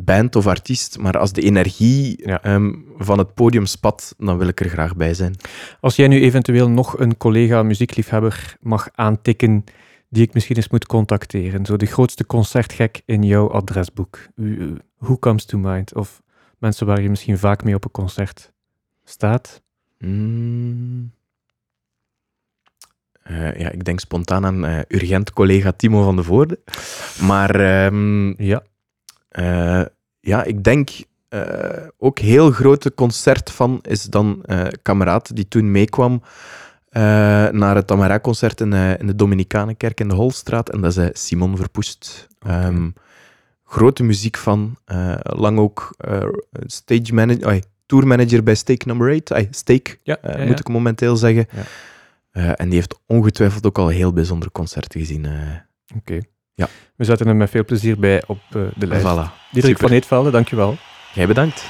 band 0.00 0.36
of 0.36 0.46
artiest, 0.46 0.98
maar 0.98 1.18
als 1.18 1.32
de 1.32 1.40
energie 1.42 2.26
Ja. 2.28 2.42
ehm, 2.42 2.72
van 2.96 3.18
het 3.18 3.34
podium 3.34 3.66
spat, 3.66 4.14
dan 4.18 4.38
wil 4.38 4.48
ik 4.48 4.60
er 4.60 4.68
graag 4.68 4.96
bij 4.96 5.14
zijn. 5.14 5.34
Als 5.80 5.96
jij 5.96 6.08
nu 6.08 6.20
eventueel 6.20 6.68
nog 6.70 6.98
een 6.98 7.16
collega 7.16 7.62
muziekliefhebber 7.62 8.56
mag 8.60 8.88
aantikken 8.94 9.64
die 10.08 10.22
ik 10.22 10.34
misschien 10.34 10.56
eens 10.56 10.68
moet 10.68 10.86
contacteren, 10.86 11.66
zo 11.66 11.76
de 11.76 11.86
grootste 11.86 12.26
concertgek 12.26 13.02
in 13.04 13.22
jouw 13.22 13.50
adresboek. 13.50 14.18
Who 14.98 15.18
comes 15.18 15.44
to 15.44 15.58
mind? 15.58 15.94
Of 15.94 16.22
mensen 16.58 16.86
waar 16.86 17.02
je 17.02 17.08
misschien 17.10 17.38
vaak 17.38 17.64
mee 17.64 17.74
op 17.74 17.84
een 17.84 17.90
concert 17.90 18.52
staat? 19.04 19.62
Mm. 19.98 21.10
Eh, 23.22 23.58
ja, 23.60 23.70
ik 23.70 23.84
denk 23.84 24.00
spontaan 24.00 24.46
aan 24.46 24.64
eh, 24.66 24.78
urgent 24.88 25.32
collega 25.32 25.72
Timo 25.72 26.02
van 26.02 26.16
de 26.16 26.22
Voorde. 26.22 26.58
Maar 27.20 27.54
ehm, 27.54 28.42
Ja. 28.42 28.62
Eh, 29.28 29.82
ja, 30.20 30.44
ik 30.44 30.64
denk 30.64 30.90
eh, 31.28 31.86
ook 31.98 32.18
heel 32.18 32.50
grote 32.50 32.94
concert 32.94 33.50
van 33.50 33.78
is 33.82 34.02
dan 34.02 34.42
eh 34.44 34.66
kameraad 34.82 35.36
die 35.36 35.48
toen 35.48 35.70
meekwam 35.70 36.22
naar 37.50 37.74
het 37.74 37.86
Tamara-concert 37.86 38.60
in, 38.60 38.72
eh, 38.72 38.98
in 38.98 39.06
de 39.06 39.14
Dominicanenkerk 39.14 40.00
in 40.00 40.08
de 40.08 40.14
Holstraat. 40.14 40.70
En 40.70 40.80
dat 40.80 40.96
is 40.96 41.26
Simon 41.26 41.56
Verpoest. 41.56 42.28
Ehm, 42.38 42.90
grote 43.64 44.02
muziek 44.02 44.36
van, 44.36 44.76
lang 45.22 45.58
ook 45.58 45.96
stage 46.66 47.14
manager, 47.14 47.62
tourmanager 47.86 48.42
bij 48.42 48.54
Stake 48.54 48.86
Number 48.86 49.14
8. 49.14 49.32
Ai, 49.32 49.48
Stake, 49.50 49.98
Ja, 50.02 50.18
ja, 50.22 50.44
moet 50.44 50.60
ik 50.60 50.68
momenteel 50.68 51.16
zeggen. 51.16 51.46
En 52.32 52.68
die 52.68 52.74
heeft 52.74 52.98
ongetwijfeld 53.06 53.66
ook 53.66 53.78
al 53.78 53.88
heel 53.88 54.12
bijzondere 54.12 54.52
concerten 54.52 55.00
gezien. 55.00 55.26
Oké. 55.96 56.20
Ja. 56.58 56.68
We 56.96 57.04
zetten 57.04 57.26
hem 57.26 57.36
met 57.36 57.50
veel 57.50 57.64
plezier 57.64 57.98
bij 57.98 58.22
op 58.26 58.38
eh, 58.50 58.62
de 58.76 58.86
lijst. 58.86 59.04
voilà. 59.04 59.50
Diederik 59.50 59.76
Super. 59.76 59.88
van 59.88 59.90
Eetvelde, 59.96 60.30
dankjewel. 60.30 60.76
Jij 61.14 61.26
bedankt. 61.26 61.64